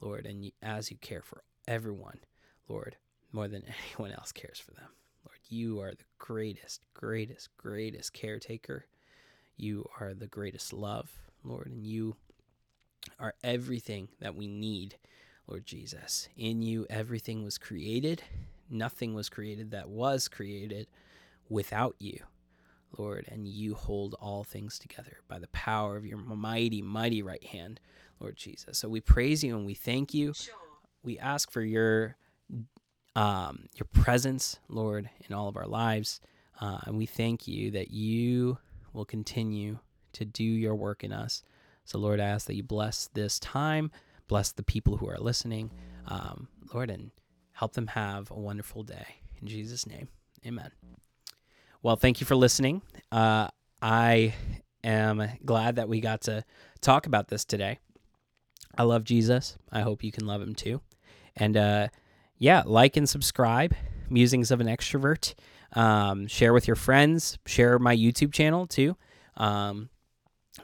Lord. 0.00 0.26
And 0.26 0.44
you, 0.44 0.52
as 0.62 0.90
you 0.90 0.96
care 0.96 1.22
for 1.22 1.42
everyone, 1.66 2.20
Lord, 2.68 2.96
more 3.32 3.48
than 3.48 3.64
anyone 3.86 4.12
else 4.12 4.32
cares 4.32 4.58
for 4.58 4.72
them. 4.72 4.88
Lord, 5.24 5.38
you 5.48 5.80
are 5.80 5.90
the 5.90 6.04
greatest, 6.18 6.80
greatest, 6.94 7.48
greatest 7.56 8.12
caretaker. 8.12 8.86
You 9.56 9.88
are 10.00 10.14
the 10.14 10.26
greatest 10.28 10.72
love, 10.72 11.10
Lord, 11.44 11.68
and 11.68 11.86
you 11.86 12.16
are 13.18 13.34
everything 13.42 14.08
that 14.20 14.34
we 14.34 14.46
need, 14.46 14.96
Lord 15.46 15.64
Jesus. 15.66 16.28
In 16.36 16.62
you, 16.62 16.86
everything 16.90 17.44
was 17.44 17.58
created. 17.58 18.22
Nothing 18.70 19.14
was 19.14 19.28
created 19.28 19.70
that 19.70 19.88
was 19.88 20.28
created 20.28 20.88
without 21.48 21.96
you, 21.98 22.20
Lord, 22.96 23.26
and 23.30 23.48
you 23.48 23.74
hold 23.74 24.14
all 24.20 24.44
things 24.44 24.78
together 24.78 25.18
by 25.26 25.38
the 25.38 25.48
power 25.48 25.96
of 25.96 26.04
your 26.04 26.18
mighty, 26.18 26.82
mighty 26.82 27.22
right 27.22 27.44
hand, 27.44 27.80
Lord 28.20 28.36
Jesus. 28.36 28.78
So 28.78 28.88
we 28.88 29.00
praise 29.00 29.42
you 29.42 29.56
and 29.56 29.64
we 29.64 29.74
thank 29.74 30.12
you. 30.12 30.34
Sure. 30.34 30.54
We 31.02 31.18
ask 31.18 31.50
for 31.50 31.62
your 31.62 32.16
um, 33.16 33.68
your 33.74 33.86
presence, 33.92 34.60
Lord, 34.68 35.10
in 35.28 35.34
all 35.34 35.48
of 35.48 35.56
our 35.56 35.66
lives. 35.66 36.20
Uh, 36.60 36.78
and 36.84 36.96
we 36.96 37.06
thank 37.06 37.48
you 37.48 37.72
that 37.72 37.90
you 37.90 38.58
will 38.92 39.04
continue 39.04 39.78
to 40.14 40.24
do 40.24 40.44
your 40.44 40.74
work 40.74 41.04
in 41.04 41.12
us. 41.12 41.42
So, 41.84 41.98
Lord, 41.98 42.20
I 42.20 42.26
ask 42.26 42.46
that 42.46 42.54
you 42.54 42.62
bless 42.62 43.08
this 43.14 43.38
time, 43.38 43.90
bless 44.26 44.52
the 44.52 44.62
people 44.62 44.98
who 44.98 45.08
are 45.08 45.18
listening, 45.18 45.70
um, 46.06 46.48
Lord, 46.72 46.90
and 46.90 47.10
help 47.52 47.72
them 47.72 47.88
have 47.88 48.30
a 48.30 48.38
wonderful 48.38 48.82
day. 48.82 49.16
In 49.40 49.48
Jesus' 49.48 49.86
name, 49.86 50.08
amen. 50.46 50.70
Well, 51.82 51.96
thank 51.96 52.20
you 52.20 52.26
for 52.26 52.36
listening. 52.36 52.82
Uh, 53.10 53.48
I 53.80 54.34
am 54.84 55.26
glad 55.44 55.76
that 55.76 55.88
we 55.88 56.00
got 56.00 56.22
to 56.22 56.44
talk 56.80 57.06
about 57.06 57.28
this 57.28 57.44
today. 57.44 57.78
I 58.76 58.82
love 58.82 59.04
Jesus. 59.04 59.56
I 59.72 59.80
hope 59.80 60.04
you 60.04 60.12
can 60.12 60.26
love 60.26 60.42
him 60.42 60.54
too. 60.54 60.80
And, 61.36 61.56
uh, 61.56 61.88
yeah, 62.36 62.62
like 62.66 62.96
and 62.96 63.08
subscribe. 63.08 63.74
Musings 64.10 64.50
of 64.50 64.60
an 64.60 64.66
Extrovert. 64.66 65.34
Um, 65.72 66.26
share 66.26 66.52
with 66.52 66.66
your 66.66 66.76
friends. 66.76 67.38
Share 67.46 67.78
my 67.78 67.94
YouTube 67.94 68.32
channel 68.32 68.66
too. 68.66 68.96
Um, 69.36 69.88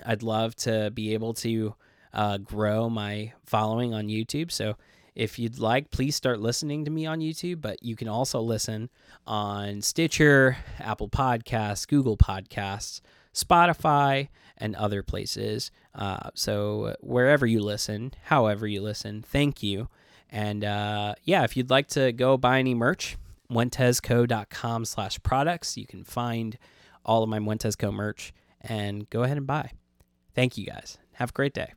I'd 0.05 0.23
love 0.23 0.55
to 0.57 0.91
be 0.91 1.15
able 1.15 1.35
to 1.35 1.75
uh, 2.13 2.39
grow 2.39 2.89
my 2.89 3.33
following 3.45 3.95
on 3.95 4.09
YouTube. 4.09 4.51
So 4.51 4.77
if 5.15 5.39
you'd 5.39 5.59
like, 5.59 5.91
please 5.91 6.17
start 6.17 6.41
listening 6.41 6.85
to 6.85 6.91
me 6.91 7.07
on 7.07 7.21
YouTube. 7.21 7.61
But 7.61 7.83
you 7.83 7.97
can 7.97 8.09
also 8.09 8.41
listen 8.41 8.91
on 9.27 9.83
Stitcher, 9.83 10.57
Apple 10.79 11.09
Podcasts, 11.09 11.87
Google 11.87 12.17
Podcasts, 12.17 13.01
Spotify, 13.33 14.29
and 14.57 14.77
other 14.77 15.03
places. 15.03 15.71
Uh, 15.95 16.31
so 16.35 16.95
wherever 17.01 17.47
you 17.47 17.61
listen, 17.61 18.13
however 18.25 18.67
you 18.67 18.81
listen, 18.81 19.23
thank 19.23 19.63
you. 19.63 19.89
And 20.31 20.65
uh, 20.65 21.15
yeah, 21.25 21.45
if 21.45 21.57
you'd 21.57 21.71
like 21.71 21.89
to 21.89 22.13
go 22.13 22.37
buy 22.37 22.59
any 22.59 22.75
merch, 22.75 23.17
muentesco.com 23.51 24.85
slash 24.85 25.23
products. 25.23 25.77
You 25.77 25.87
can 25.87 26.05
find 26.05 26.59
all 27.05 27.23
of 27.23 27.29
my 27.29 27.39
Muentesco 27.39 27.93
merch 27.93 28.33
and 28.61 29.09
go 29.11 29.23
ahead 29.23 29.37
and 29.37 29.47
buy. 29.47 29.71
Thank 30.35 30.59
you 30.59 30.67
guys. 30.67 30.99
Have 31.15 31.31
a 31.31 31.33
great 31.33 31.55
day. 31.55 31.75